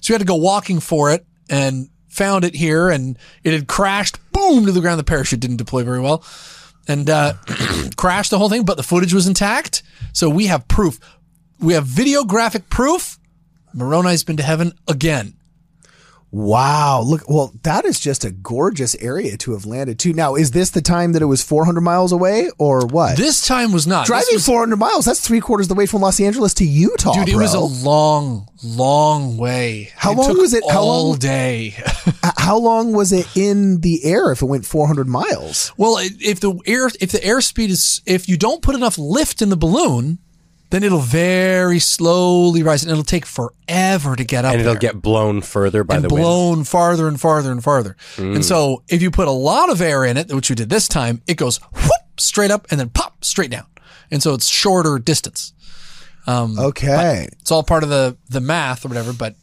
So 0.00 0.12
we 0.12 0.14
had 0.14 0.20
to 0.20 0.26
go 0.26 0.36
walking 0.36 0.80
for 0.80 1.10
it, 1.10 1.26
and 1.48 1.88
found 2.08 2.44
it 2.44 2.54
here, 2.54 2.88
and 2.88 3.18
it 3.44 3.52
had 3.52 3.68
crashed, 3.68 4.18
boom, 4.32 4.66
to 4.66 4.72
the 4.72 4.80
ground. 4.80 4.98
The 4.98 5.04
parachute 5.04 5.40
didn't 5.40 5.58
deploy 5.58 5.84
very 5.84 6.00
well, 6.00 6.24
and 6.88 7.08
uh, 7.08 7.34
crashed 7.96 8.30
the 8.30 8.38
whole 8.38 8.48
thing. 8.48 8.64
But 8.64 8.76
the 8.76 8.82
footage 8.82 9.14
was 9.14 9.26
intact, 9.26 9.82
so 10.12 10.28
we 10.28 10.46
have 10.46 10.66
proof. 10.68 10.98
We 11.58 11.74
have 11.74 11.86
videographic 11.86 12.68
proof. 12.68 13.18
Moroni's 13.76 14.24
been 14.24 14.36
to 14.38 14.42
heaven 14.42 14.72
again. 14.88 15.34
Wow. 16.32 17.02
Look, 17.02 17.22
well, 17.28 17.54
that 17.62 17.84
is 17.84 18.00
just 18.00 18.24
a 18.24 18.30
gorgeous 18.30 18.94
area 18.96 19.36
to 19.38 19.52
have 19.52 19.64
landed 19.64 19.98
to. 20.00 20.12
Now, 20.12 20.34
is 20.34 20.50
this 20.50 20.70
the 20.70 20.82
time 20.82 21.12
that 21.12 21.22
it 21.22 21.26
was 21.26 21.42
400 21.42 21.80
miles 21.80 22.10
away 22.12 22.50
or 22.58 22.84
what? 22.84 23.16
This 23.16 23.46
time 23.46 23.72
was 23.72 23.86
not. 23.86 24.06
Driving 24.06 24.34
was- 24.34 24.44
400 24.44 24.76
miles, 24.76 25.04
that's 25.04 25.20
three 25.20 25.40
quarters 25.40 25.66
of 25.66 25.68
the 25.68 25.74
way 25.76 25.86
from 25.86 26.02
Los 26.02 26.18
Angeles 26.20 26.52
to 26.54 26.64
Utah. 26.64 27.12
Dude, 27.14 27.28
it 27.28 27.32
bro. 27.34 27.42
was 27.42 27.54
a 27.54 27.60
long, 27.60 28.48
long 28.62 29.36
way. 29.38 29.92
How 29.96 30.12
long 30.12 30.28
took 30.30 30.38
was 30.38 30.52
it? 30.52 30.64
How 30.68 30.80
all 30.82 31.08
long- 31.10 31.18
day. 31.18 31.74
How 32.38 32.58
long 32.58 32.92
was 32.92 33.12
it 33.12 33.26
in 33.36 33.80
the 33.80 34.04
air 34.04 34.30
if 34.30 34.42
it 34.42 34.46
went 34.46 34.66
400 34.66 35.08
miles? 35.08 35.72
well, 35.76 35.96
if 36.00 36.40
the 36.40 36.58
air, 36.66 36.88
if 37.00 37.12
the 37.12 37.18
airspeed 37.18 37.68
is, 37.70 38.02
if 38.04 38.28
you 38.28 38.36
don't 38.36 38.62
put 38.62 38.74
enough 38.74 38.98
lift 38.98 39.42
in 39.42 39.48
the 39.48 39.56
balloon, 39.56 40.18
then 40.70 40.82
it'll 40.82 40.98
very 40.98 41.78
slowly 41.78 42.62
rise, 42.62 42.82
and 42.82 42.90
it'll 42.90 43.04
take 43.04 43.26
forever 43.26 44.16
to 44.16 44.24
get 44.24 44.44
up. 44.44 44.52
and 44.52 44.60
it'll 44.60 44.74
there. 44.74 44.80
get 44.80 45.02
blown 45.02 45.40
further 45.40 45.84
by 45.84 45.96
and 45.96 46.04
the 46.04 46.08
wind. 46.08 46.22
blown 46.22 46.64
farther 46.64 47.08
and 47.08 47.20
farther 47.20 47.52
and 47.52 47.62
farther. 47.62 47.96
And 48.16 48.36
mm. 48.36 48.44
so, 48.44 48.82
if 48.88 49.02
you 49.02 49.10
put 49.10 49.28
a 49.28 49.32
lot 49.32 49.70
of 49.70 49.80
air 49.80 50.04
in 50.04 50.16
it, 50.16 50.32
which 50.32 50.50
we 50.50 50.56
did 50.56 50.68
this 50.68 50.88
time, 50.88 51.22
it 51.26 51.34
goes 51.34 51.58
whoop, 51.58 51.92
straight 52.18 52.50
up 52.50 52.66
and 52.70 52.80
then 52.80 52.88
pop 52.88 53.24
straight 53.24 53.50
down. 53.50 53.66
And 54.10 54.22
so 54.22 54.34
it's 54.34 54.46
shorter 54.46 54.98
distance. 54.98 55.52
Um, 56.26 56.58
okay. 56.58 57.28
It's 57.40 57.50
all 57.50 57.62
part 57.62 57.82
of 57.82 57.88
the 57.88 58.16
the 58.28 58.40
math 58.40 58.84
or 58.84 58.88
whatever. 58.88 59.12
But 59.12 59.36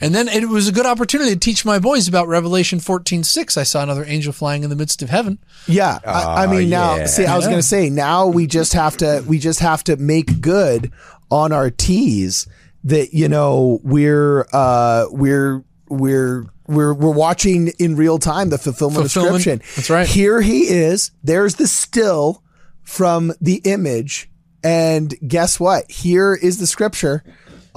and 0.00 0.14
then 0.14 0.28
it 0.28 0.48
was 0.48 0.68
a 0.68 0.72
good 0.72 0.86
opportunity 0.86 1.30
to 1.32 1.38
teach 1.38 1.64
my 1.64 1.78
boys 1.78 2.08
about 2.08 2.28
Revelation 2.28 2.80
fourteen 2.80 3.24
six. 3.24 3.56
I 3.56 3.62
saw 3.62 3.82
another 3.82 4.04
angel 4.06 4.32
flying 4.32 4.62
in 4.64 4.70
the 4.70 4.76
midst 4.76 5.02
of 5.02 5.10
heaven. 5.10 5.38
Yeah, 5.66 5.98
I, 6.06 6.44
I 6.44 6.46
mean 6.46 6.70
now. 6.70 6.96
yeah. 6.96 7.06
See, 7.06 7.24
I 7.26 7.36
was 7.36 7.44
Yeah. 7.44 7.50
going 7.50 7.60
to 7.62 7.66
say 7.66 7.90
now 7.90 8.26
we 8.26 8.46
just 8.46 8.72
have 8.74 8.96
to 8.98 9.24
we 9.26 9.38
just 9.38 9.60
have 9.60 9.84
to 9.84 9.96
make 9.96 10.40
good 10.40 10.92
on 11.30 11.52
our 11.52 11.70
tease 11.70 12.46
that 12.84 13.12
you 13.12 13.28
know 13.28 13.80
we're 13.82 14.46
uh 14.52 15.06
we're 15.10 15.64
we're 15.88 16.44
we're 16.66 16.94
we're 16.94 17.10
watching 17.12 17.68
in 17.78 17.96
real 17.96 18.18
time 18.18 18.50
the 18.50 18.58
fulfillment, 18.58 19.10
Fulfillment. 19.10 19.36
of 19.36 19.40
scripture. 19.42 19.72
That's 19.76 19.90
right. 19.90 20.06
Here 20.06 20.40
he 20.40 20.68
is. 20.68 21.10
There's 21.24 21.54
the 21.56 21.66
still 21.66 22.42
from 22.84 23.32
the 23.40 23.56
image, 23.64 24.30
and 24.62 25.14
guess 25.26 25.58
what? 25.58 25.90
Here 25.90 26.34
is 26.34 26.58
the 26.58 26.66
scripture. 26.66 27.24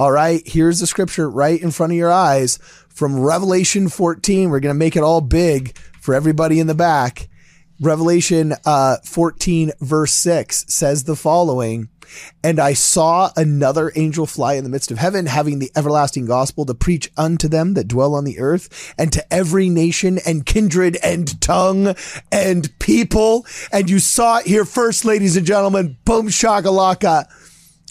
All 0.02 0.12
right, 0.12 0.42
here's 0.48 0.80
the 0.80 0.88
scripture 0.88 1.30
right 1.30 1.62
in 1.62 1.70
front 1.70 1.92
of 1.92 1.98
your 1.98 2.12
eyes 2.12 2.58
from 2.90 3.20
Revelation 3.20 3.88
14. 3.88 4.50
We're 4.50 4.60
going 4.60 4.74
to 4.74 4.80
make 4.80 4.96
it 4.96 5.04
all 5.04 5.22
big 5.22 5.78
for 5.78 6.16
everybody 6.16 6.60
in 6.60 6.66
the 6.66 6.74
back. 6.74 7.30
Revelation 7.80 8.56
uh, 8.66 8.98
14, 9.06 9.74
verse 9.80 10.12
6 10.14 10.66
says 10.74 11.04
the 11.04 11.16
following 11.16 11.90
And 12.44 12.60
I 12.60 12.74
saw 12.74 13.30
another 13.38 13.92
angel 13.96 14.26
fly 14.26 14.56
in 14.56 14.64
the 14.64 14.72
midst 14.72 14.90
of 14.90 14.98
heaven, 14.98 15.28
having 15.28 15.60
the 15.60 15.72
everlasting 15.76 16.26
gospel 16.26 16.66
to 16.66 16.74
preach 16.74 17.12
unto 17.16 17.48
them 17.48 17.76
that 17.76 17.88
dwell 17.88 18.16
on 18.16 18.24
the 18.24 18.40
earth, 18.40 18.96
and 18.98 19.14
to 19.14 19.32
every 19.32 19.70
nation 19.70 20.18
and 20.26 20.48
kindred 20.48 20.98
and 21.04 21.40
tongue 21.42 21.94
and 22.32 22.80
people. 22.80 23.46
And 23.72 23.88
you 23.88 24.00
saw 24.00 24.40
it 24.40 24.48
here 24.48 24.66
first, 24.66 25.06
ladies 25.06 25.38
and 25.38 25.46
gentlemen. 25.46 25.98
Boom 26.06 26.30
shakalaka. 26.30 27.28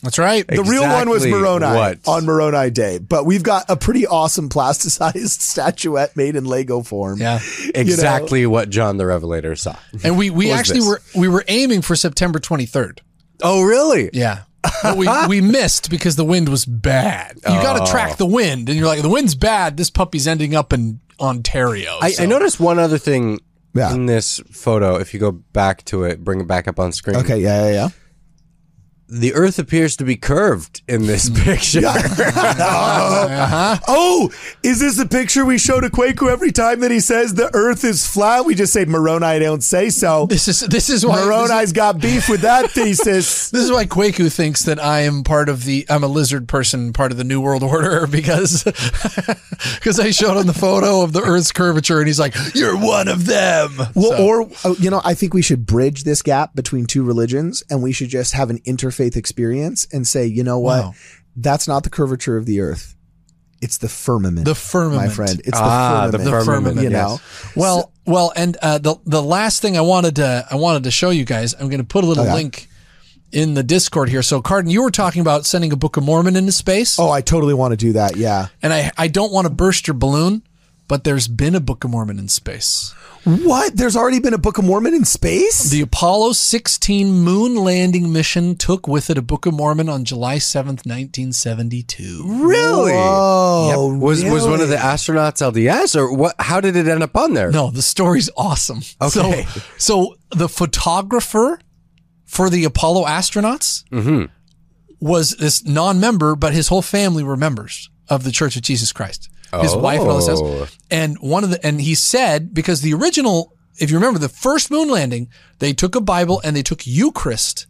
That's 0.02 0.18
right. 0.18 0.46
The 0.46 0.62
real 0.62 0.82
one 0.82 1.10
was 1.10 1.24
Exactly 1.24 1.40
Moroni 1.42 1.66
what? 1.66 1.98
on 2.08 2.24
Moroni 2.24 2.70
Day, 2.70 2.98
but 2.98 3.26
we've 3.26 3.42
got 3.42 3.66
a 3.68 3.76
pretty 3.76 4.06
awesome 4.06 4.48
plasticized 4.48 5.40
statuette 5.40 6.16
made 6.16 6.36
in 6.36 6.44
Lego 6.46 6.82
form. 6.82 7.18
Yeah. 7.20 7.38
Exactly 7.74 8.46
what 8.46 8.70
John 8.70 8.96
the 8.96 9.06
Revelator 9.06 9.56
saw. 9.56 9.76
And 10.02 10.16
we, 10.16 10.30
we 10.30 10.50
actually 10.52 10.80
this? 10.80 10.88
were 10.88 11.02
we 11.20 11.28
were 11.28 11.44
aiming 11.48 11.82
for 11.82 11.96
September 11.96 12.38
23rd. 12.38 13.00
Oh, 13.42 13.62
really? 13.62 14.10
Yeah. 14.12 14.44
But 14.82 14.96
we, 14.96 15.08
we 15.28 15.40
missed 15.40 15.90
because 15.90 16.16
the 16.16 16.24
wind 16.24 16.48
was 16.48 16.64
bad. 16.66 17.36
You 17.36 17.42
got 17.42 17.76
to 17.78 17.82
Oh. 17.82 17.86
track 17.90 18.16
the 18.18 18.26
wind, 18.26 18.68
and 18.68 18.78
you're 18.78 18.86
like, 18.86 19.00
the 19.02 19.08
wind's 19.08 19.34
bad. 19.34 19.76
This 19.78 19.88
puppy's 19.90 20.26
ending 20.26 20.54
up 20.54 20.72
in 20.74 21.00
Ontario. 21.18 21.96
I, 22.00 22.10
So- 22.12 22.22
I 22.22 22.26
noticed 22.26 22.60
one 22.60 22.78
other 22.78 22.98
thing 22.98 23.40
Yeah. 23.74 23.94
in 23.94 24.04
this 24.06 24.40
photo. 24.50 24.96
If 24.96 25.14
you 25.14 25.20
go 25.20 25.32
back 25.32 25.84
to 25.86 26.04
it, 26.04 26.22
bring 26.24 26.40
it 26.40 26.46
back 26.46 26.68
up 26.68 26.78
on 26.78 26.92
screen. 26.92 27.16
Okay, 27.16 27.38
yeah, 27.40 27.66
yeah, 27.66 27.72
yeah. 27.72 27.88
The 29.12 29.34
Earth 29.34 29.58
appears 29.58 29.96
to 29.96 30.04
be 30.04 30.16
curved 30.16 30.82
in 30.86 31.06
this 31.06 31.28
picture. 31.44 31.80
Oh, 33.92 34.30
is 34.62 34.80
this 34.80 34.96
the 34.96 35.06
picture 35.06 35.44
we 35.44 35.58
show 35.58 35.80
to 35.80 35.88
Kwaku 35.88 36.28
every 36.30 36.52
time 36.52 36.80
that 36.80 36.90
he 36.90 37.00
says 37.00 37.34
the 37.34 37.50
earth 37.54 37.84
is 37.84 38.06
flat? 38.06 38.44
We 38.44 38.54
just 38.54 38.72
say 38.72 38.84
Moroni 38.84 39.38
don't 39.40 39.62
say 39.62 39.90
so. 39.90 40.26
This 40.26 40.48
is 40.48 40.60
this 40.60 40.90
is 40.90 41.04
why 41.04 41.16
this 41.16 41.22
is- 41.24 41.28
Moroni's 41.28 41.72
got 41.72 42.00
beef 42.00 42.28
with 42.28 42.42
that 42.42 42.70
thesis. 42.72 43.50
This 43.50 43.62
is 43.64 43.72
why 43.72 43.86
Kwaku 43.86 44.32
thinks 44.32 44.64
that 44.64 44.78
I 44.82 45.00
am 45.00 45.24
part 45.24 45.48
of 45.48 45.64
the 45.64 45.86
I'm 45.88 46.04
a 46.04 46.08
lizard 46.08 46.48
person, 46.48 46.92
part 46.92 47.12
of 47.12 47.18
the 47.18 47.24
New 47.24 47.40
World 47.40 47.62
Order 47.62 48.06
because 48.06 48.62
because 48.64 49.98
I 50.00 50.10
showed 50.10 50.38
him 50.38 50.46
the 50.46 50.52
photo 50.54 51.02
of 51.02 51.12
the 51.12 51.20
Earth's 51.22 51.52
curvature 51.52 51.98
and 51.98 52.06
he's 52.06 52.20
like, 52.20 52.34
"You're 52.54 52.76
one 52.76 53.08
of 53.08 53.26
them." 53.26 53.76
Well, 53.94 54.10
So- 54.12 54.26
or 54.26 54.48
uh, 54.64 54.74
you 54.78 54.90
know, 54.90 55.00
I 55.04 55.14
think 55.14 55.34
we 55.34 55.42
should 55.42 55.66
bridge 55.66 56.04
this 56.04 56.22
gap 56.22 56.54
between 56.54 56.86
two 56.86 57.02
religions, 57.02 57.62
and 57.70 57.82
we 57.82 57.92
should 57.92 58.08
just 58.10 58.32
have 58.34 58.50
an 58.50 58.58
interfaith 59.00 59.16
experience 59.16 59.86
and 59.92 60.06
say, 60.06 60.26
you 60.26 60.42
know 60.44 60.58
what, 60.58 60.84
Wow. 60.84 60.94
that's 61.36 61.66
not 61.68 61.82
the 61.84 61.90
curvature 61.90 62.36
of 62.36 62.46
the 62.46 62.60
earth; 62.60 62.94
it's 63.60 63.78
the 63.78 63.88
firmament, 63.88 64.44
The 64.44 64.54
firmament. 64.54 65.08
my 65.08 65.08
friend. 65.08 65.40
It's 65.44 65.58
Ah, 65.58 66.08
the 66.10 66.18
the 66.18 66.24
firmament. 66.24 66.44
firmament, 66.46 66.76
you 66.78 66.90
yes. 66.90 66.92
know. 66.92 67.20
Well, 67.56 67.92
well, 68.06 68.32
and 68.36 68.56
uh, 68.62 68.78
the 68.78 68.96
the 69.04 69.22
last 69.22 69.62
thing 69.62 69.76
I 69.76 69.80
wanted 69.82 70.16
to 70.16 70.46
I 70.50 70.56
wanted 70.56 70.84
to 70.84 70.90
show 70.90 71.10
you 71.10 71.24
guys, 71.24 71.54
I'm 71.54 71.68
going 71.68 71.78
to 71.78 71.84
put 71.84 72.04
a 72.04 72.06
little 72.06 72.24
Okay. 72.24 72.34
link 72.34 72.68
in 73.32 73.54
the 73.54 73.62
Discord 73.62 74.08
here. 74.08 74.22
So, 74.22 74.42
Cardon, 74.42 74.72
you 74.72 74.82
were 74.82 74.90
talking 74.90 75.20
about 75.20 75.46
sending 75.46 75.72
a 75.72 75.76
Book 75.76 75.96
of 75.96 76.02
Mormon 76.02 76.34
into 76.34 76.50
space, 76.50 76.98
Oh, 76.98 77.10
I 77.10 77.20
totally 77.20 77.54
want 77.54 77.70
to 77.72 77.76
do 77.76 77.92
that. 77.92 78.16
Yeah. 78.16 78.48
and 78.62 78.72
I 78.72 78.90
I 78.98 79.06
don't 79.08 79.32
want 79.32 79.46
to 79.46 79.50
burst 79.50 79.86
your 79.86 79.94
balloon, 79.94 80.42
but 80.90 81.04
there's 81.04 81.28
been 81.28 81.54
a 81.54 81.60
Book 81.60 81.84
of 81.84 81.90
Mormon 81.92 82.18
in 82.18 82.26
space. 82.26 82.92
What? 83.22 83.76
There's 83.76 83.94
already 83.94 84.18
been 84.18 84.34
a 84.34 84.38
Book 84.38 84.58
of 84.58 84.64
Mormon 84.64 84.92
in 84.92 85.04
space? 85.04 85.70
The 85.70 85.82
Apollo 85.82 86.32
16 86.32 87.12
moon 87.12 87.54
landing 87.54 88.12
mission 88.12 88.56
took 88.56 88.88
with 88.88 89.08
it 89.08 89.16
a 89.16 89.22
Book 89.22 89.46
of 89.46 89.54
Mormon 89.54 89.88
on 89.88 90.04
July 90.04 90.38
7th, 90.38 90.84
1972. 90.84 92.24
really? 92.26 92.90
Oh, 92.92 93.96
Was 94.00 94.24
was 94.24 94.48
one 94.48 94.60
of 94.60 94.68
the 94.68 94.74
astronauts 94.74 95.40
LDS 95.40 95.94
or 95.94 96.12
what? 96.12 96.34
How 96.40 96.60
did 96.60 96.74
it 96.74 96.88
end 96.88 97.04
up 97.04 97.16
on 97.16 97.34
there? 97.34 97.52
No, 97.52 97.70
the 97.70 97.82
story's 97.82 98.28
awesome. 98.36 98.80
Okay. 99.00 99.44
So, 99.44 99.60
so 99.78 100.16
the 100.30 100.48
photographer 100.48 101.60
for 102.24 102.50
the 102.50 102.64
Apollo 102.64 103.04
astronauts 103.04 103.84
mm-hmm. 103.90 104.24
was 104.98 105.36
this 105.36 105.64
non-member, 105.64 106.34
but 106.34 106.52
his 106.52 106.66
whole 106.66 106.82
family 106.82 107.22
were 107.22 107.36
members 107.36 107.90
of 108.08 108.24
the 108.24 108.32
Church 108.32 108.56
of 108.56 108.62
Jesus 108.62 108.90
Christ. 108.90 109.30
His 109.60 109.74
wife 109.74 110.00
and 110.00 110.08
all 110.10 110.16
this 110.18 110.28
Oh. 110.28 110.56
stuff. 110.64 110.78
And 110.90 111.16
one 111.18 111.44
of 111.44 111.50
the 111.50 111.64
and 111.66 111.80
he 111.80 111.94
said 111.94 112.54
because 112.54 112.80
the 112.82 112.94
original, 112.94 113.52
if 113.78 113.90
you 113.90 113.96
remember 113.96 114.18
the 114.18 114.28
first 114.28 114.70
moon 114.70 114.88
landing, 114.88 115.28
they 115.58 115.72
took 115.72 115.94
a 115.94 116.00
Bible 116.00 116.40
and 116.44 116.54
they 116.54 116.62
took 116.62 116.86
Eucharist 116.86 117.66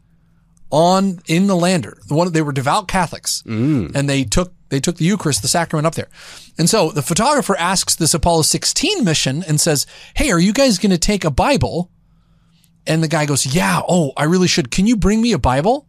on 0.71 1.21
in 1.27 1.47
the 1.47 1.57
lander. 1.57 1.99
The 2.07 2.15
one 2.15 2.31
they 2.33 2.43
were 2.43 2.53
devout 2.53 2.87
Catholics, 2.89 3.43
mm. 3.47 3.95
and 3.95 4.09
they 4.09 4.25
took 4.25 4.53
they 4.69 4.79
took 4.81 4.97
the 4.99 5.05
Eucharist, 5.05 5.43
the 5.43 5.49
sacrament, 5.49 5.87
up 5.87 5.97
there. 5.97 6.09
And 6.57 6.71
so 6.71 6.91
the 6.93 7.03
photographer 7.03 7.57
asks 7.59 7.97
this 7.97 8.15
Apollo 8.15 8.43
16 8.43 9.05
mission 9.05 9.43
and 9.49 9.61
says, 9.61 9.87
"Hey, 10.15 10.31
are 10.31 10.39
you 10.39 10.53
guys 10.53 10.79
going 10.79 10.91
to 10.93 10.99
take 10.99 11.25
a 11.25 11.31
Bible?" 11.31 11.91
And 12.87 13.03
the 13.03 13.09
guy 13.09 13.27
goes, 13.27 13.47
"Yeah. 13.47 13.81
Oh, 13.89 14.13
I 14.17 14.25
really 14.25 14.47
should. 14.49 14.71
Can 14.71 14.87
you 14.87 14.97
bring 14.97 15.21
me 15.21 15.33
a 15.33 15.39
Bible?" 15.39 15.87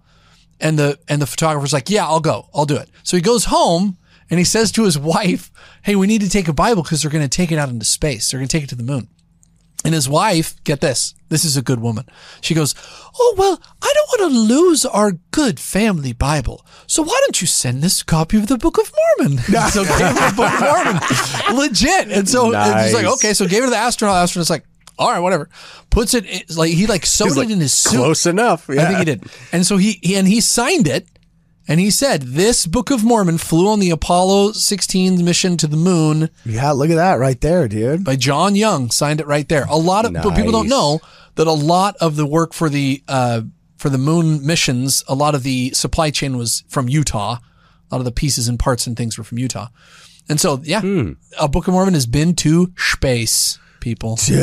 And 0.60 0.80
the 0.80 0.98
and 1.08 1.22
the 1.22 1.28
photographer's 1.28 1.74
like, 1.74 1.90
"Yeah, 1.90 2.06
I'll 2.08 2.20
go. 2.20 2.50
I'll 2.54 2.66
do 2.66 2.76
it." 2.78 2.90
So 3.04 3.18
he 3.18 3.22
goes 3.22 3.46
home 3.46 3.98
and 4.32 4.40
he 4.40 4.44
says 4.44 4.72
to 4.72 4.84
his 4.86 4.98
wife, 4.98 5.52
"Hey, 5.84 5.96
we 5.96 6.08
need 6.08 6.22
to 6.22 6.30
take 6.30 6.48
a 6.48 6.54
Bible 6.54 6.82
because 6.82 7.04
they're 7.04 7.12
going 7.12 7.28
to 7.28 7.30
take 7.30 7.52
it 7.52 7.60
out 7.60 7.70
into 7.70 7.86
space. 7.86 8.32
They're 8.32 8.40
going 8.40 8.48
to 8.48 8.58
take 8.58 8.64
it 8.64 8.70
to 8.70 8.76
the 8.76 8.84
moon." 8.84 9.10
And 9.84 9.94
his 9.96 10.08
wife, 10.08 10.64
get 10.64 10.80
this, 10.82 11.16
this 11.30 11.44
is 11.44 11.58
a 11.58 11.62
good 11.62 11.80
woman. 11.80 12.06
She 12.42 12.54
goes, 12.54 12.76
Oh, 13.20 13.36
well, 13.38 13.60
I 13.82 13.94
don't 13.96 14.22
want 14.22 14.32
to 14.32 14.40
lose 14.54 14.86
our 14.86 15.14
good 15.32 15.60
family 15.60 16.14
Bible. 16.14 16.64
So 16.86 17.02
why 17.02 17.18
don't 17.22 17.42
you 17.42 17.48
send 17.48 17.82
this 17.82 18.04
copy 18.04 18.38
of 18.38 18.46
the 18.46 18.58
Book 18.58 18.78
of 18.78 18.92
Mormon? 19.20 19.40
so 19.72 19.84
gave 19.84 19.98
her 19.98 20.30
the 20.30 20.34
Book 20.36 20.54
of 20.54 20.60
Mormon. 20.60 21.58
Legit. 21.58 22.12
And 22.12 22.30
so 22.30 22.54
and 22.54 22.86
she's 22.86 22.94
like, 22.94 23.12
okay, 23.14 23.34
so 23.34 23.48
gave 23.48 23.64
her 23.64 23.70
the 23.72 23.78
astronaut. 23.78 24.18
Astronaut's 24.18 24.52
like, 24.52 24.66
all 25.00 25.10
right, 25.10 25.20
whatever. 25.20 25.50
Puts 25.90 26.14
it, 26.14 26.26
in, 26.26 26.56
like, 26.56 26.72
he 26.72 26.86
like 26.86 27.06
sewed 27.06 27.30
He's 27.30 27.38
like, 27.38 27.50
it 27.50 27.54
in 27.54 27.60
his 27.60 27.74
suit. 27.74 27.98
Close 27.98 28.28
enough. 28.28 28.68
Yeah. 28.70 28.84
I 28.84 28.86
think 28.86 29.00
he 29.00 29.06
did. 29.06 29.24
And 29.52 29.66
so 29.66 29.78
he, 29.78 30.00
he 30.04 30.16
and 30.16 30.28
he 30.28 30.42
signed 30.42 30.88
it. 30.88 31.08
And 31.68 31.80
he 31.80 31.92
said, 31.92 32.22
This 32.24 32.66
Book 32.68 32.90
of 32.92 33.04
Mormon 33.04 33.38
flew 33.38 33.68
on 33.70 33.80
the 33.80 33.92
Apollo 33.92 34.54
16 34.54 35.24
mission 35.24 35.58
to 35.58 35.68
the 35.68 35.78
moon 35.78 36.30
Yeah, 36.46 36.72
look 36.72 36.90
at 36.90 36.96
that 36.96 37.20
right 37.20 37.40
there, 37.40 37.68
dude. 37.68 38.04
by 38.04 38.16
John 38.16 38.56
Young. 38.56 38.90
Signed 38.92 39.20
it 39.22 39.28
right 39.28 39.48
there. 39.48 39.66
A 39.70 39.78
lot 39.78 40.06
of 40.06 40.14
but 40.14 40.36
people 40.36 40.52
don't 40.52 40.68
know 40.70 41.00
that 41.36 41.48
a 41.48 41.52
lot 41.52 41.96
of 42.02 42.16
the 42.16 42.26
work 42.26 42.54
for 42.54 42.68
the 42.70 43.04
uh, 43.08 43.42
for 43.78 43.90
the 43.90 43.98
moon 43.98 44.46
missions, 44.46 45.04
a 45.08 45.16
lot 45.16 45.34
of 45.34 45.44
the 45.44 45.72
supply 45.72 46.10
chain 46.12 46.38
was 46.38 46.64
from 46.68 46.88
Utah. 46.90 47.38
A 47.90 47.96
lot 47.96 48.00
of 48.00 48.06
the 48.06 48.12
pieces 48.12 48.48
and 48.48 48.60
parts 48.60 48.86
and 48.88 48.96
things 48.96 49.18
were 49.18 49.24
from 49.24 49.38
Utah. 49.40 49.68
And 50.30 50.40
so, 50.40 50.62
yeah, 50.64 50.82
a 51.40 51.48
Book 51.48 51.68
of 51.68 51.74
Mormon 51.74 51.94
has 51.96 52.06
been 52.06 52.36
to 52.38 52.72
space, 52.78 53.60
people, 53.82 54.16
Dude. 54.16 54.40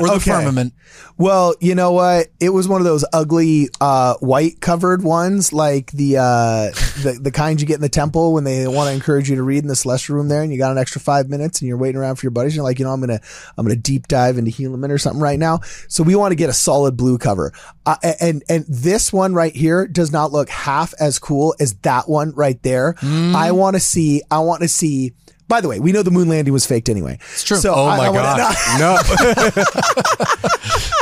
or 0.00 0.06
the 0.06 0.12
okay. 0.14 0.30
firmament. 0.32 0.72
Well, 1.16 1.54
you 1.60 1.74
know 1.74 1.92
what? 1.92 2.28
It 2.40 2.48
was 2.50 2.66
one 2.66 2.80
of 2.80 2.84
those 2.84 3.04
ugly 3.12 3.68
uh, 3.80 4.14
white 4.14 4.60
covered 4.60 5.02
ones, 5.02 5.52
like 5.52 5.92
the, 5.92 6.16
uh, 6.16 6.70
the 7.02 7.18
the 7.20 7.30
kind 7.30 7.60
you 7.60 7.66
get 7.66 7.74
in 7.74 7.80
the 7.80 7.88
temple 7.88 8.32
when 8.32 8.44
they 8.44 8.66
want 8.66 8.88
to 8.88 8.94
encourage 8.94 9.28
you 9.30 9.36
to 9.36 9.42
read 9.42 9.62
in 9.62 9.68
the 9.68 9.76
celestial 9.76 10.16
room 10.16 10.28
there, 10.28 10.42
and 10.42 10.52
you 10.52 10.58
got 10.58 10.72
an 10.72 10.78
extra 10.78 11.00
five 11.00 11.28
minutes, 11.28 11.60
and 11.60 11.68
you're 11.68 11.76
waiting 11.76 12.00
around 12.00 12.16
for 12.16 12.26
your 12.26 12.30
buddies. 12.30 12.52
And 12.52 12.56
you're 12.56 12.64
like, 12.64 12.78
you 12.78 12.84
know, 12.84 12.92
I'm 12.92 13.00
gonna 13.00 13.20
I'm 13.56 13.64
gonna 13.64 13.76
deep 13.76 14.08
dive 14.08 14.38
into 14.38 14.50
Helaman 14.50 14.90
or 14.90 14.98
something 14.98 15.20
right 15.22 15.38
now. 15.38 15.60
So 15.88 16.02
we 16.02 16.14
want 16.14 16.32
to 16.32 16.36
get 16.36 16.48
a 16.48 16.54
solid 16.54 16.96
blue 16.96 17.18
cover, 17.18 17.52
uh, 17.86 17.96
and 18.20 18.42
and 18.48 18.64
this 18.68 19.12
one 19.12 19.34
right 19.34 19.54
here 19.54 19.86
does 19.86 20.12
not 20.12 20.32
look 20.32 20.48
half 20.48 20.94
as 20.98 21.18
cool 21.18 21.54
as 21.60 21.74
that 21.78 22.08
one 22.08 22.32
right 22.34 22.62
there. 22.62 22.94
I 23.02 23.52
want 23.52 23.76
to 23.76 23.80
see. 23.80 24.22
I 24.30 24.38
want 24.40 24.62
to 24.62 24.68
see. 24.68 25.12
By 25.48 25.60
the 25.62 25.68
way, 25.68 25.80
we 25.80 25.92
know 25.92 26.02
the 26.02 26.10
moon 26.10 26.28
landing 26.28 26.52
was 26.52 26.66
faked 26.66 26.88
anyway. 26.90 27.18
It's 27.32 27.42
true. 27.42 27.56
So 27.56 27.74
Oh 27.74 27.86
I- 27.86 27.96
my 27.96 28.06
I 28.06 28.08
wanna- 28.10 28.36
god! 28.36 28.56
No, 28.78 28.98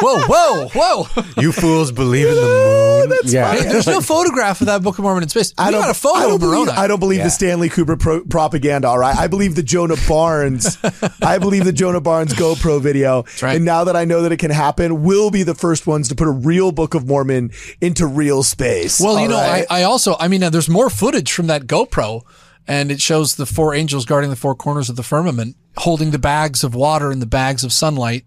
Whoa, 0.00 0.20
whoa, 0.26 0.68
whoa! 0.74 1.22
you 1.40 1.52
fools 1.52 1.90
believe 1.90 2.28
in 2.28 2.34
the 2.34 3.06
moon. 3.08 3.18
yeah, 3.24 3.54
Hey, 3.54 3.62
there's 3.64 3.86
no 3.86 4.00
photograph 4.00 4.60
of 4.60 4.66
that 4.66 4.82
Book 4.82 4.98
of 4.98 5.02
Mormon 5.04 5.22
in 5.22 5.28
space. 5.28 5.52
I 5.58 5.66
we 5.66 5.72
don't, 5.72 5.80
got 5.82 5.90
a 5.90 5.94
photo 5.94 6.16
I 6.18 6.22
don't 6.22 6.32
of 6.34 6.40
believe, 6.40 6.66
Moroni. 6.66 6.78
I 6.78 6.86
don't 6.86 7.00
believe 7.00 7.18
Yeah. 7.18 7.24
the 7.24 7.30
Stanley 7.30 7.68
Kubrick 7.70 7.98
pro- 8.00 8.24
propaganda. 8.24 8.88
All 8.88 8.98
right, 8.98 9.16
I 9.16 9.26
believe 9.26 9.54
the 9.54 9.62
Jonah 9.62 9.96
Barnes. 10.06 10.78
I 11.22 11.38
believe 11.38 11.64
the 11.64 11.72
Jonah 11.72 12.00
Barnes 12.00 12.34
GoPro 12.34 12.80
video. 12.80 13.24
right. 13.42 13.56
And 13.56 13.64
now 13.64 13.84
that 13.84 13.96
I 13.96 14.04
know 14.04 14.22
that 14.22 14.32
it 14.32 14.38
can 14.38 14.50
happen, 14.50 15.02
we'll 15.02 15.30
be 15.30 15.42
the 15.42 15.54
first 15.54 15.86
ones 15.86 16.08
to 16.08 16.14
put 16.14 16.28
a 16.28 16.32
real 16.32 16.72
Book 16.72 16.94
of 16.94 17.06
Mormon 17.06 17.50
into 17.80 18.06
real 18.06 18.42
space. 18.42 19.00
Well, 19.00 19.18
you 19.20 19.28
know, 19.28 19.36
right? 19.36 19.66
I, 19.70 19.80
I 19.80 19.82
also, 19.84 20.14
I 20.20 20.28
mean, 20.28 20.40
there's 20.52 20.68
more 20.68 20.90
footage 20.90 21.32
from 21.32 21.46
that 21.48 21.66
GoPro, 21.66 22.22
and 22.66 22.90
it 22.90 23.00
shows 23.00 23.36
the 23.36 23.46
four 23.46 23.74
angels 23.74 24.04
guarding 24.04 24.30
the 24.30 24.36
four 24.36 24.54
corners 24.54 24.88
of 24.88 24.96
the 24.96 25.02
firmament, 25.02 25.56
holding 25.78 26.10
the 26.10 26.18
bags 26.18 26.64
of 26.64 26.74
water 26.74 27.10
and 27.10 27.22
the 27.22 27.26
bags 27.26 27.64
of 27.64 27.72
sunlight. 27.72 28.24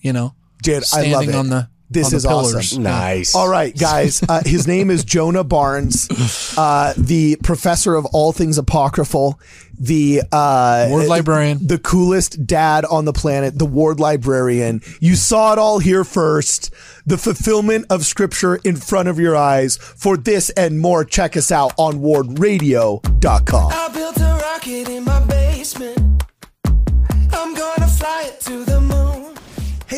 You 0.00 0.12
know, 0.12 0.34
Dude, 0.62 0.78
I 0.78 0.80
standing 0.80 1.12
love 1.12 1.28
it. 1.28 1.34
on 1.34 1.48
the 1.48 1.68
This 1.92 2.12
is 2.12 2.24
pillars. 2.26 2.54
awesome. 2.54 2.82
nice. 2.82 3.34
All 3.34 3.48
right, 3.48 3.76
guys. 3.76 4.22
Uh, 4.28 4.42
his 4.44 4.66
name 4.66 4.90
is 4.90 5.04
Jonah 5.04 5.44
Barnes, 5.44 6.08
uh, 6.58 6.94
the 6.96 7.36
professor 7.42 7.94
of 7.94 8.06
all 8.06 8.32
things 8.32 8.58
apocryphal, 8.58 9.38
the 9.78 10.22
uh, 10.30 10.86
Ward 10.88 11.06
librarian. 11.08 11.66
the 11.66 11.78
coolest 11.78 12.46
dad 12.46 12.84
on 12.84 13.04
the 13.04 13.12
planet, 13.12 13.58
the 13.58 13.66
ward 13.66 13.98
librarian. 14.00 14.80
You 15.00 15.16
saw 15.16 15.52
it 15.52 15.58
all 15.58 15.78
here 15.80 16.04
first. 16.04 16.72
The 17.04 17.18
fulfillment 17.18 17.86
of 17.90 18.04
scripture 18.06 18.56
in 18.56 18.76
front 18.76 19.08
of 19.08 19.18
your 19.18 19.36
eyes. 19.36 19.76
For 19.76 20.16
this 20.16 20.50
and 20.50 20.78
more, 20.78 21.04
check 21.04 21.36
us 21.36 21.50
out 21.50 21.72
on 21.78 21.94
wardradio.com. 21.98 23.72
I 23.74 23.88
built 23.92 24.16
a 24.18 24.38
rocket 24.42 24.88
in 24.88 25.04
my 25.04 25.20
basement. 25.26 25.98
I'm 27.32 27.54
gonna 27.54 27.88
fly 27.88 28.24
it 28.28 28.40
to 28.42 28.64
the 28.64 28.80
moon. 28.80 28.91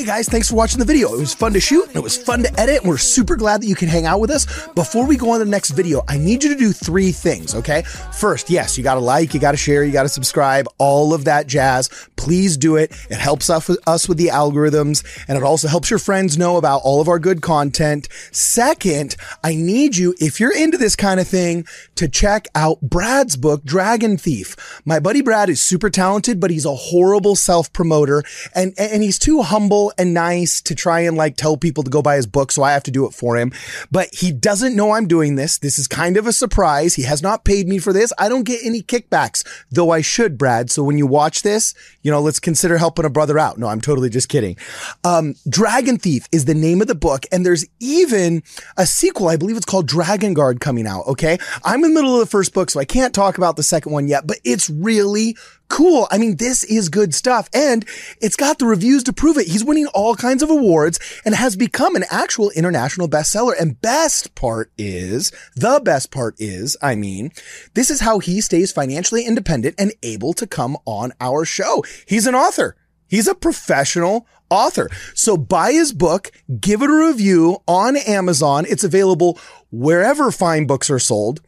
Guys, 0.05 0.29
thanks 0.29 0.51
for 0.51 0.57
watching 0.57 0.79
the 0.79 0.85
video. 0.85 1.15
It 1.15 1.19
was 1.19 1.33
fun 1.33 1.55
to 1.55 1.61
shoot 1.61 1.87
and 1.87 1.97
it 1.97 2.03
was 2.03 2.15
fun 2.15 2.43
to 2.43 2.61
edit. 2.61 2.83
And 2.83 2.91
we're 2.91 2.99
super 2.99 3.37
glad 3.37 3.63
that 3.63 3.67
you 3.67 3.75
can 3.75 3.89
hang 3.89 4.05
out 4.05 4.21
with 4.21 4.31
us. 4.31 4.69
Before 4.75 5.07
we 5.07 5.17
go 5.17 5.31
on 5.31 5.39
to 5.39 5.47
the 5.47 5.51
next 5.51 5.71
video, 5.71 6.03
I 6.07 6.19
need 6.19 6.45
you 6.45 6.53
to 6.53 6.59
do 6.59 6.73
three 6.73 7.11
things, 7.11 7.55
okay? 7.55 7.83
First, 8.13 8.51
yes, 8.51 8.77
you 8.77 8.85
gotta 8.85 9.01
like, 9.01 9.33
you 9.33 9.41
gotta 9.41 9.57
share, 9.57 9.83
you 9.83 9.93
gotta 9.93 10.11
subscribe, 10.11 10.67
all 10.77 11.15
of 11.15 11.25
that 11.25 11.47
jazz. 11.47 11.89
Please 12.17 12.59
do 12.59 12.77
it. 12.77 12.93
It 13.09 13.17
helps 13.17 13.49
us 13.49 13.67
with, 13.67 13.89
us 13.89 14.07
with 14.07 14.19
the 14.19 14.27
algorithms 14.27 15.05
and 15.27 15.39
it 15.39 15.43
also 15.43 15.69
helps 15.69 15.89
your 15.89 15.99
friends 15.99 16.37
know 16.37 16.59
about 16.59 16.83
all 16.85 17.01
of 17.01 17.09
our 17.09 17.19
good 17.19 17.41
content. 17.41 18.09
Second, 18.31 19.17
I 19.43 19.55
need 19.55 19.97
you, 19.97 20.15
if 20.21 20.39
you're 20.39 20.55
into 20.55 20.77
this 20.77 20.97
kind 20.97 21.19
of 21.19 21.27
thing, 21.27 21.65
to 21.95 22.09
check 22.09 22.47
out 22.55 22.79
Brad's 22.83 23.37
book, 23.37 23.65
Dragon 23.65 24.19
Thief. 24.19 24.83
My 24.85 25.01
buddy 25.01 25.23
Brad 25.23 25.49
is 25.49 25.63
super 25.63 25.89
talented, 25.89 26.41
but 26.41 26.51
he's 26.51 26.67
a 26.67 26.75
horrible 26.75 27.37
self 27.37 27.73
promoter 27.73 28.23
and, 28.55 28.75
and 28.77 29.03
he's 29.03 29.19
too 29.19 29.41
humble 29.41 29.94
and 29.99 30.15
nice 30.15 30.61
to 30.63 30.75
try 30.75 31.01
and 31.01 31.17
like 31.17 31.37
tell 31.37 31.57
people 31.57 31.83
to 31.85 31.91
go 31.91 32.03
buy 32.03 32.17
his 32.17 32.27
book. 32.27 32.53
So 32.53 32.63
I 32.63 32.73
have 32.73 32.83
to 32.85 32.91
do 32.91 33.07
it 33.07 33.15
for 33.15 33.37
him, 33.37 33.53
but 33.91 34.13
he 34.15 34.33
doesn't 34.33 34.77
know 34.77 34.93
I'm 34.93 35.07
doing 35.07 35.37
this. 35.37 35.59
This 35.59 35.79
is 35.79 35.87
kind 35.87 36.17
of 36.17 36.27
a 36.27 36.33
surprise. 36.33 36.95
He 36.95 37.03
has 37.03 37.23
not 37.23 37.45
paid 37.45 37.69
me 37.69 37.79
for 37.79 37.93
this. 37.93 38.13
I 38.19 38.29
don't 38.29 38.45
get 38.45 38.65
any 38.65 38.83
kickbacks, 38.83 39.47
though 39.71 39.91
I 39.91 40.01
should, 40.01 40.39
Brad. 40.39 40.71
So 40.71 40.83
when 40.83 40.99
you 40.99 41.07
watch 41.07 41.43
this, 41.43 41.75
you 42.03 42.11
know, 42.11 42.21
let's 42.21 42.41
consider 42.41 42.79
helping 42.79 43.05
a 43.05 43.11
brother 43.11 43.39
out. 43.39 43.59
No, 43.59 43.69
I'm 43.69 43.81
totally 43.81 44.11
just 44.11 44.29
kidding. 44.29 44.57
Um, 45.05 45.35
Dragon 45.49 45.99
Thief 45.99 46.29
is 46.33 46.45
the 46.45 46.55
name 46.55 46.81
of 46.81 46.87
the 46.87 46.95
book. 46.95 47.27
And 47.33 47.45
there's 47.45 47.65
even 47.81 48.43
a 48.77 48.87
sequel. 48.87 49.29
I 49.29 49.37
believe 49.37 49.57
it's 49.57 49.67
called 49.67 49.87
Dragon 49.87 50.35
Guard 50.35 50.61
coming 50.61 50.87
out. 50.87 51.07
Okay. 51.07 51.39
I'm 51.65 51.83
in 51.85 51.95
the 51.95 52.01
middle 52.01 52.15
of 52.15 52.21
the 52.21 52.31
first 52.31 52.53
book, 52.55 52.71
so 52.71 52.81
I 52.81 52.85
can't 52.85 53.15
talk 53.15 53.39
about 53.39 53.57
the 53.57 53.63
second 53.63 53.93
one 53.93 54.09
yet, 54.09 54.27
but 54.27 54.39
it's 54.45 54.69
really 54.71 55.37
cool. 55.69 56.07
I 56.11 56.19
mean, 56.19 56.37
this 56.37 56.65
is 56.65 56.89
good 56.89 57.15
stuff 57.15 57.49
and 57.55 57.85
it's 58.21 58.37
got 58.37 58.59
the 58.59 58.67
reviews 58.67 59.03
to 59.05 59.13
prove 59.13 59.37
it. 59.37 59.49
He's 59.49 59.65
winning 59.65 59.87
all 59.89 60.15
kinds 60.15 60.43
of 60.43 60.51
awards 60.51 60.99
and 61.25 61.35
has 61.35 61.57
become 61.57 61.97
an 61.97 62.05
actual 62.11 62.51
international 62.51 63.09
bestseller. 63.09 63.55
And 63.59 63.81
best 63.81 64.35
part 64.35 64.71
is, 64.79 65.33
the 65.57 65.81
best 65.85 66.11
part 66.11 66.37
is, 66.39 66.77
I 66.83 66.95
mean, 66.95 67.33
this 67.75 67.91
is 67.91 68.01
how 68.01 68.19
he 68.19 68.41
stays 68.41 68.73
financially 68.73 69.25
independent 69.25 69.75
and 69.79 69.93
able 70.03 70.33
to 70.35 70.47
come 70.47 70.77
on 70.85 71.13
our 71.21 71.45
show. 71.45 71.83
He's 72.07 72.27
an 72.27 72.35
author. 72.35 72.77
He's 73.09 73.29
a 73.29 73.35
professional 73.35 74.27
author. 74.51 74.89
So 75.15 75.37
buy 75.37 75.73
his 75.73 75.93
book, 75.93 76.31
give 76.61 76.83
it 76.83 76.91
a 76.91 77.07
review 77.07 77.59
on 77.67 77.97
Amazon. 77.97 78.65
It's 78.69 78.85
available 78.85 79.39
wherever 79.71 80.31
fine 80.31 80.67
books 80.67 80.91
are 80.91 80.99
sold 80.99 81.41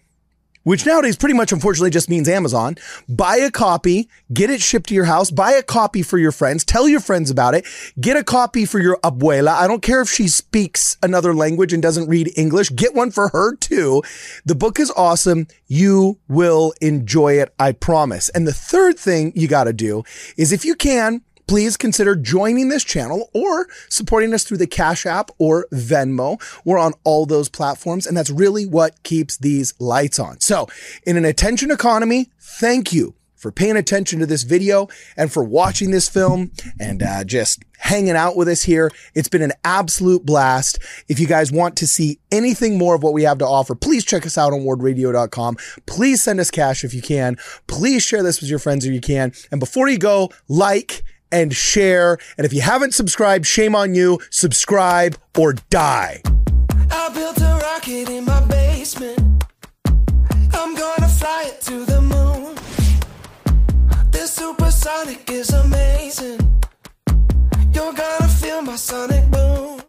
which 0.66 0.84
nowadays 0.84 1.16
pretty 1.16 1.32
much 1.32 1.52
unfortunately 1.52 1.90
just 1.90 2.10
means 2.10 2.28
Amazon. 2.28 2.74
Buy 3.08 3.36
a 3.36 3.52
copy, 3.52 4.08
get 4.32 4.50
it 4.50 4.60
shipped 4.60 4.88
to 4.88 4.96
your 4.96 5.04
house, 5.04 5.30
buy 5.30 5.52
a 5.52 5.62
copy 5.62 6.02
for 6.02 6.18
your 6.18 6.32
friends, 6.32 6.64
tell 6.64 6.88
your 6.88 6.98
friends 6.98 7.30
about 7.30 7.54
it, 7.54 7.64
get 8.00 8.16
a 8.16 8.24
copy 8.24 8.64
for 8.64 8.80
your 8.80 8.98
abuela. 9.04 9.50
I 9.50 9.68
don't 9.68 9.80
care 9.80 10.00
if 10.00 10.08
she 10.08 10.26
speaks 10.26 10.96
another 11.04 11.32
language 11.32 11.72
and 11.72 11.80
doesn't 11.80 12.08
read 12.08 12.32
English, 12.36 12.70
get 12.70 12.96
one 12.96 13.12
for 13.12 13.28
her 13.28 13.54
too. 13.54 14.02
The 14.44 14.56
book 14.56 14.80
is 14.80 14.90
awesome. 14.96 15.46
You 15.68 16.18
will 16.26 16.74
enjoy 16.80 17.34
it. 17.34 17.54
I 17.60 17.70
promise. 17.70 18.28
And 18.30 18.44
the 18.44 18.52
third 18.52 18.98
thing 18.98 19.32
you 19.36 19.46
got 19.46 19.64
to 19.64 19.72
do 19.72 20.02
is 20.36 20.52
if 20.52 20.64
you 20.64 20.74
can, 20.74 21.22
please 21.46 21.76
consider 21.76 22.16
joining 22.16 22.68
this 22.68 22.84
channel 22.84 23.30
or 23.34 23.66
supporting 23.88 24.34
us 24.34 24.44
through 24.44 24.58
the 24.58 24.66
Cash 24.66 25.06
App 25.06 25.30
or 25.38 25.66
Venmo. 25.72 26.40
We're 26.64 26.78
on 26.78 26.94
all 27.04 27.26
those 27.26 27.48
platforms, 27.48 28.06
and 28.06 28.16
that's 28.16 28.30
really 28.30 28.66
what 28.66 29.02
keeps 29.02 29.36
these 29.36 29.74
lights 29.78 30.18
on. 30.18 30.40
So, 30.40 30.68
in 31.04 31.16
an 31.16 31.24
attention 31.24 31.70
economy, 31.70 32.30
thank 32.38 32.92
you 32.92 33.14
for 33.36 33.52
paying 33.52 33.76
attention 33.76 34.18
to 34.18 34.26
this 34.26 34.42
video 34.42 34.88
and 35.16 35.30
for 35.30 35.44
watching 35.44 35.90
this 35.90 36.08
film 36.08 36.50
and 36.80 37.02
uh, 37.02 37.22
just 37.22 37.62
hanging 37.78 38.16
out 38.16 38.36
with 38.36 38.48
us 38.48 38.62
here. 38.62 38.90
It's 39.14 39.28
been 39.28 39.42
an 39.42 39.52
absolute 39.62 40.24
blast. 40.24 40.78
If 41.08 41.20
you 41.20 41.26
guys 41.26 41.52
want 41.52 41.76
to 41.76 41.86
see 41.86 42.18
anything 42.32 42.78
more 42.78 42.94
of 42.94 43.02
what 43.02 43.12
we 43.12 43.22
have 43.24 43.38
to 43.38 43.46
offer, 43.46 43.74
please 43.74 44.04
check 44.04 44.26
us 44.26 44.38
out 44.38 44.52
on 44.52 44.60
wardradio.com. 44.60 45.56
Please 45.84 46.22
send 46.22 46.40
us 46.40 46.50
cash 46.50 46.82
if 46.82 46.94
you 46.94 47.02
can. 47.02 47.36
Please 47.66 48.02
share 48.02 48.22
this 48.22 48.40
with 48.40 48.50
your 48.50 48.58
friends 48.58 48.84
if 48.84 48.92
you 48.92 49.00
can. 49.00 49.32
And 49.50 49.60
before 49.60 49.88
you 49.88 49.98
go, 49.98 50.30
like, 50.48 51.04
and 51.32 51.54
share. 51.54 52.18
And 52.36 52.44
if 52.44 52.52
you 52.52 52.60
haven't 52.60 52.94
subscribed, 52.94 53.46
shame 53.46 53.74
on 53.74 53.94
you. 53.94 54.20
Subscribe 54.30 55.16
or 55.36 55.54
die. 55.70 56.22
I 56.90 57.10
built 57.14 57.38
a 57.38 57.60
rocket 57.62 58.08
in 58.10 58.24
my 58.24 58.44
basement. 58.46 59.18
I'm 60.54 60.74
gonna 60.74 61.08
fly 61.08 61.44
it 61.48 61.60
to 61.62 61.84
the 61.84 62.00
moon. 62.00 62.56
This 64.10 64.32
supersonic 64.32 65.30
is 65.30 65.50
amazing. 65.50 66.40
You're 67.72 67.92
gonna 67.92 68.28
feel 68.28 68.62
my 68.62 68.76
sonic 68.76 69.30
boom. 69.30 69.80